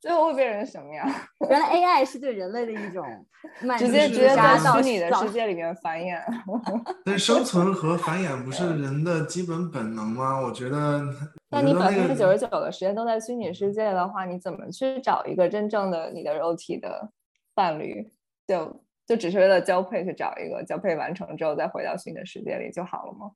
[0.00, 1.08] 最后会变成什么样？
[1.50, 3.04] 原来 AI 是对人类的一种
[3.78, 6.20] 直接直接在虚拟的世界里面繁衍。
[7.04, 10.40] 但生存和繁衍不是人的基本本能吗？
[10.40, 11.02] 我觉得。
[11.50, 17.10] 那你百分之九十九的时间都在虚拟世界的话，你怎么去找一个真正的你的肉体的
[17.54, 18.12] 伴侣？
[18.46, 23.32] 就就只是为了交配去找一个，交配完成之后再回到虚拟的世界里就好了吗？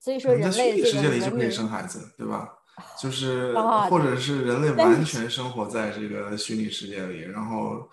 [0.00, 2.48] 所以说，人类世界里就可以生孩子，对吧？
[2.98, 3.54] 就是，
[3.88, 7.88] 或者是人类完全生活在这个虚拟世界里，然后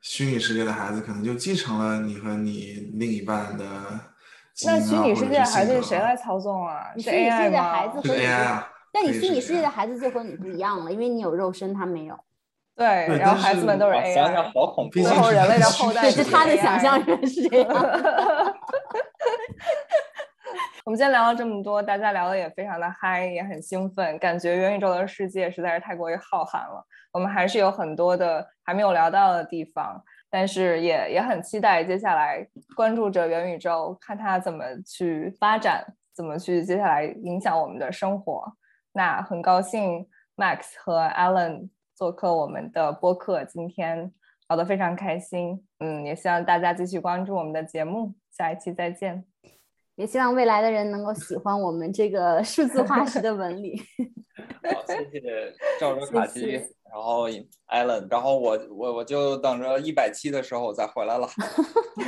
[0.00, 3.64] 虚拟世界的孩子可能就继承了你和你另一半的。
[4.64, 6.86] 那虚拟世界的孩子是谁来操纵啊？
[6.96, 8.02] 是 AI 吗？
[8.02, 8.68] 是 AI 啊。
[8.92, 12.18] 但你虚拟世界的孩子就和你不一样了，因为你有肉身，他没有。
[12.74, 12.86] 对，
[13.18, 14.14] 然后孩子们都是 AI。
[14.14, 15.00] 想想好恐怖。
[15.00, 17.68] 最后人类的 后代是他的想象人是这样。
[20.88, 26.82] 我们今天聊了这么多，大家聊的也非常的嗨，也很兴奋，感觉元宇宙的世界实在是太过于浩瀚了。
[27.12, 32.42] 我们还是有很多的还没有聊到的地方，但是也也很期待接下来
[32.74, 35.84] 关注着元宇宙，看它怎么去发展，
[36.16, 38.50] 怎么去接下来影响我们的生活。
[38.92, 40.08] 那很高兴
[40.38, 44.10] Max 和 Alan 做客我们的播客，今天
[44.48, 45.62] 聊得非常开心。
[45.80, 49.27] 嗯，也希望大家继续关注我们的节目，下一期再见。
[49.98, 53.82] 也希望未来的人能够喜欢我们这个数字化石的纹理。
[54.62, 61.28] 好，谢谢赵州卡基，然后 Allen，然后我我我就等着一百期的时候我再回来了。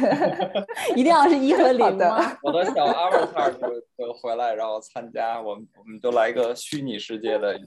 [0.95, 2.39] 一定要是一和零的？
[2.45, 3.69] 我的小 Avatar 就
[3.99, 7.63] 就回来，然后参加，我们我们就来一个虚拟世界的一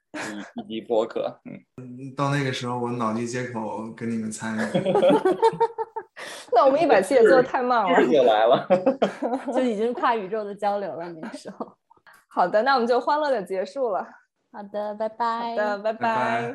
[0.55, 1.37] 一集播客。
[1.75, 4.61] 嗯，到那个时候我脑机接口跟你们参与。
[6.55, 8.67] 那我们一百期也做的太慢了，就来了，
[9.53, 11.09] 就已经跨宇宙的交流了。
[11.09, 11.71] 那个时候，
[12.27, 14.07] 好的，那我们就欢乐的结束了。
[14.51, 15.49] 好的，拜拜。
[15.49, 16.51] 好的，拜拜。